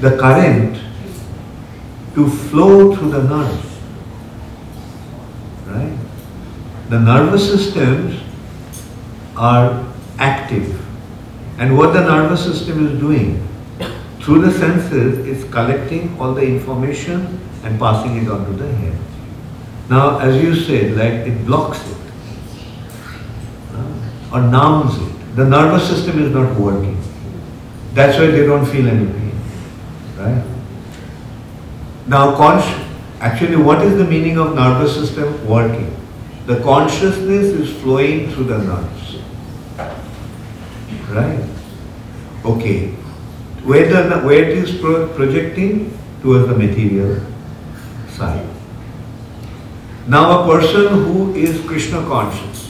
the 0.00 0.16
current 0.18 0.76
to 2.14 2.28
flow 2.28 2.94
through 2.96 3.10
the 3.12 3.22
nerves. 3.22 3.66
Right? 5.68 5.96
The 6.90 6.98
nervous 6.98 7.48
systems 7.48 8.20
are 9.36 9.86
active. 10.18 10.76
And 11.56 11.78
what 11.78 11.92
the 11.92 12.00
nervous 12.00 12.42
system 12.42 12.84
is 12.84 12.98
doing, 12.98 13.46
through 14.18 14.42
the 14.42 14.50
senses, 14.50 15.24
it's 15.24 15.48
collecting 15.52 16.18
all 16.18 16.34
the 16.34 16.42
information 16.42 17.38
and 17.62 17.78
passing 17.78 18.16
it 18.16 18.28
on 18.28 18.44
to 18.44 18.52
the 18.54 18.66
head. 18.72 18.98
Now, 19.88 20.18
as 20.18 20.42
you 20.42 20.56
said, 20.56 20.96
like 20.96 21.28
it 21.28 21.46
blocks 21.46 21.78
it 21.88 21.96
uh, 23.72 24.32
or 24.32 24.40
numbs 24.40 24.96
it. 25.00 25.36
The 25.36 25.44
nervous 25.44 25.88
system 25.88 26.20
is 26.20 26.34
not 26.34 26.58
working. 26.58 27.00
That's 27.92 28.18
why 28.18 28.26
they 28.32 28.44
don't 28.44 28.66
feel 28.66 28.88
any 28.88 29.06
pain. 29.06 29.40
Right? 30.18 30.44
Now, 32.08 32.34
actually, 33.20 33.56
what 33.56 33.80
is 33.82 33.96
the 33.96 34.04
meaning 34.04 34.38
of 34.38 34.56
nervous 34.56 34.92
system 34.94 35.46
working? 35.46 35.99
The 36.50 36.60
consciousness 36.62 37.46
is 37.46 37.80
flowing 37.80 38.28
through 38.32 38.46
the 38.46 38.58
nerves. 38.58 39.18
Right? 41.08 41.48
Okay. 42.44 42.88
Where 43.62 43.86
the 43.86 44.18
where 44.26 44.42
it 44.42 44.58
is 44.58 44.76
pro- 44.80 45.06
projecting 45.14 45.96
towards 46.22 46.48
the 46.48 46.56
material 46.56 47.24
side. 48.08 48.44
Now, 50.08 50.40
a 50.40 50.46
person 50.48 51.04
who 51.04 51.36
is 51.36 51.64
Krishna 51.68 52.02
conscious. 52.08 52.66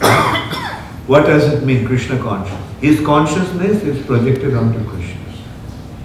What 1.12 1.26
does 1.26 1.52
it 1.52 1.62
mean, 1.62 1.84
Krishna 1.84 2.18
conscious? 2.18 2.56
His 2.80 3.04
consciousness 3.04 3.82
is 3.82 4.06
projected 4.06 4.54
onto 4.54 4.82
Krishna. 4.88 5.20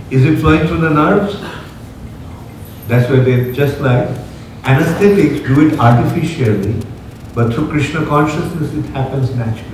Is 0.09 0.25
it 0.25 0.41
flowing 0.41 0.67
through 0.67 0.81
the 0.81 0.89
nerves? 0.89 1.39
That's 2.89 3.09
why 3.09 3.21
they 3.21 3.53
just 3.53 3.79
like 3.79 4.09
anesthetics 4.63 5.47
do 5.47 5.67
it 5.67 5.79
artificially, 5.79 6.75
but 7.33 7.53
through 7.53 7.69
Krishna 7.69 8.05
consciousness 8.05 8.73
it 8.73 8.85
happens 8.91 9.33
naturally. 9.35 9.69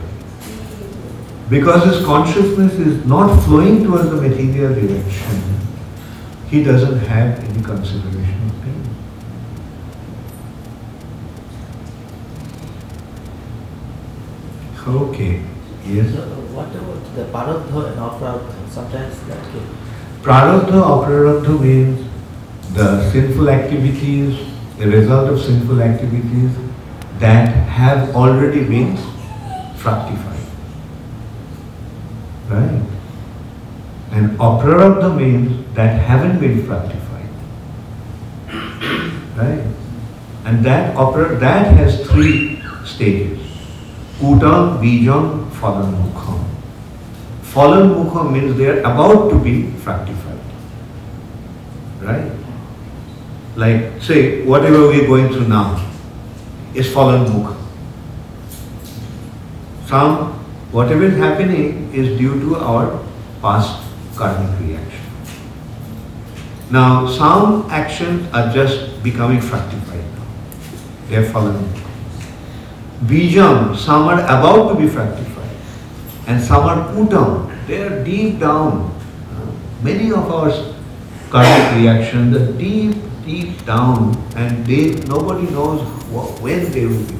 Because 1.49 1.83
his 1.85 2.05
consciousness 2.05 2.73
is 2.73 3.05
not 3.05 3.43
flowing 3.45 3.83
towards 3.83 4.09
the 4.09 4.17
material 4.21 4.73
direction, 4.73 5.43
he 6.49 6.63
doesn't 6.63 6.99
have 6.99 7.39
any 7.43 7.63
consideration 7.63 8.41
of 8.45 8.61
pain. 8.63 8.83
Okay, 14.87 15.41
yes. 15.85 16.13
So 16.13 16.21
what 16.55 16.75
about 16.75 17.15
the 17.15 17.23
paradha 17.25 17.87
and 17.91 17.99
aparadha? 17.99 18.69
Sometimes 18.69 19.19
that 19.27 19.41
can 19.51 19.67
Prarabdha 20.21 20.79
aprarabdha 20.93 21.61
means 21.61 22.09
the 22.73 23.09
sinful 23.11 23.49
activities, 23.49 24.37
the 24.77 24.87
result 24.87 25.29
of 25.29 25.41
sinful 25.41 25.81
activities 25.81 26.51
that 27.19 27.47
have 27.67 28.15
already 28.15 28.63
been 28.63 28.95
fructified. 29.75 30.45
Right? 32.49 32.81
And 34.11 34.37
aprarabdha 34.37 35.17
means 35.17 35.73
that 35.75 35.99
haven't 35.99 36.39
been 36.39 36.65
fructified. 36.65 37.29
Right? 39.35 39.63
And 40.45 40.63
that 40.63 40.95
opera, 40.95 41.37
that 41.39 41.73
has 41.75 42.07
three 42.07 42.61
stages. 42.85 43.39
Kutam, 44.19 44.79
Bijam, 44.81 45.49
Phalam, 45.51 45.93
Mukham. 45.93 46.43
Phalonmukha 47.43 48.31
means 48.31 48.57
they 48.57 48.67
are 48.67 48.79
about 48.79 49.29
to 49.29 49.39
be 49.39 49.71
fructified. 49.71 50.39
Right? 51.99 52.31
Like, 53.57 54.01
say, 54.03 54.45
whatever 54.45 54.87
we 54.87 55.03
are 55.03 55.07
going 55.07 55.33
through 55.33 55.47
now 55.47 55.83
is 56.75 56.87
phalonmukha. 56.93 57.57
Some, 59.87 60.33
whatever 60.71 61.05
is 61.05 61.17
happening 61.17 61.91
is 61.91 62.19
due 62.19 62.39
to 62.39 62.55
our 62.57 63.03
past 63.41 63.81
karmic 64.15 64.59
reaction. 64.61 65.01
Now, 66.69 67.07
some 67.09 67.65
actions 67.71 68.31
are 68.31 68.53
just 68.53 69.01
becoming 69.01 69.41
fructified 69.41 70.05
now. 70.15 70.27
They 71.09 71.15
are 71.15 71.25
phalonmukha. 71.25 71.83
Bijam, 73.05 73.75
some 73.75 74.07
are 74.07 74.21
about 74.21 74.69
to 74.69 74.75
be 74.75 74.87
fructified 74.87 75.49
and 76.27 76.43
some 76.43 76.63
are 76.63 76.93
put 76.93 77.09
down. 77.09 77.57
they 77.67 77.81
are 77.81 78.03
deep 78.03 78.39
down. 78.39 78.93
Many 79.81 80.11
of 80.11 80.31
our 80.31 80.51
karmic 81.29 81.75
reactions 81.81 82.33
the 82.33 82.53
deep, 82.53 82.95
deep 83.27 83.65
down 83.65 84.15
and 84.35 84.65
they, 84.65 84.91
nobody 85.05 85.45
knows 85.51 85.81
wh- 86.13 86.41
when 86.41 86.71
they 86.71 86.85
will 86.85 87.03
be. 87.05 87.15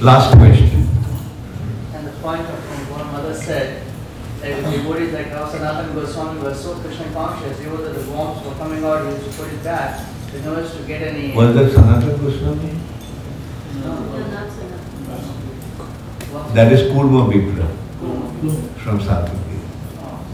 Last 0.00 0.36
question. 0.36 0.86
And 1.94 2.06
the 2.06 2.12
point 2.22 2.40
of 2.42 2.90
what 2.90 3.06
mother 3.06 3.34
said, 3.34 3.82
that 4.40 4.62
the 4.64 4.70
devotees 4.70 5.12
like 5.12 5.28
how 5.28 5.44
Sanatana 5.44 5.94
Goswami 5.94 6.40
was 6.40 6.62
so 6.62 6.74
Krishna 6.80 7.10
conscious, 7.12 7.60
even 7.60 7.76
though 7.76 7.92
the 7.92 8.10
worms 8.10 8.42
were 8.46 8.54
coming 8.54 8.84
out, 8.84 9.04
he 9.04 9.10
used 9.12 9.24
to 9.30 9.42
put 9.42 9.52
it 9.52 9.62
back, 9.62 10.06
in 10.34 10.46
order 10.48 10.66
to 10.68 10.82
get 10.84 11.02
any. 11.02 11.34
Was 11.36 11.54
that 11.54 11.70
Sanatana 11.72 12.18
Goswami? 12.20 12.72
No, 13.84 13.92
not 14.30 14.48
so 14.50 14.62
much. 16.32 16.54
That 16.54 16.72
is 16.72 16.80
Kurma 16.92 17.28
Vipra 17.30 17.66
from 18.78 19.00
Satipur. 19.00 19.60
Oh. 19.98 20.24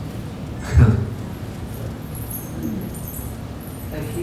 Like 3.92 4.09
he 4.14 4.22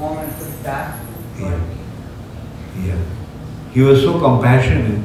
used 0.00 0.12
to 0.12 0.16
take 0.16 0.24
and 0.24 0.32
put 0.38 0.48
it 0.48 0.62
back. 0.64 1.00
Yeah. 1.38 1.60
Yeah. 2.84 2.98
He 3.72 3.80
was 3.82 4.02
so 4.02 4.18
compassionate 4.18 5.04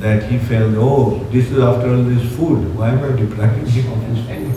that 0.00 0.24
he 0.24 0.38
felt, 0.38 0.74
oh, 0.76 1.24
this 1.30 1.50
is 1.50 1.58
after 1.58 1.88
all 1.90 2.02
this 2.02 2.36
food. 2.36 2.74
Why 2.76 2.90
am 2.90 3.04
I 3.04 3.16
depriving 3.16 3.66
him 3.66 3.92
of 3.92 4.02
his 4.02 4.26
food? 4.26 4.52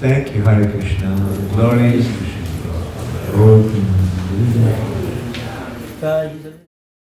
Thank 0.00 0.34
you, 0.34 0.42
Hare 0.42 0.70
Krishna. 0.70 1.16
Glory 1.54 1.94
is 1.94 2.06
Krishna. 2.06 2.38
He's 6.32 6.44
a- 6.44 6.47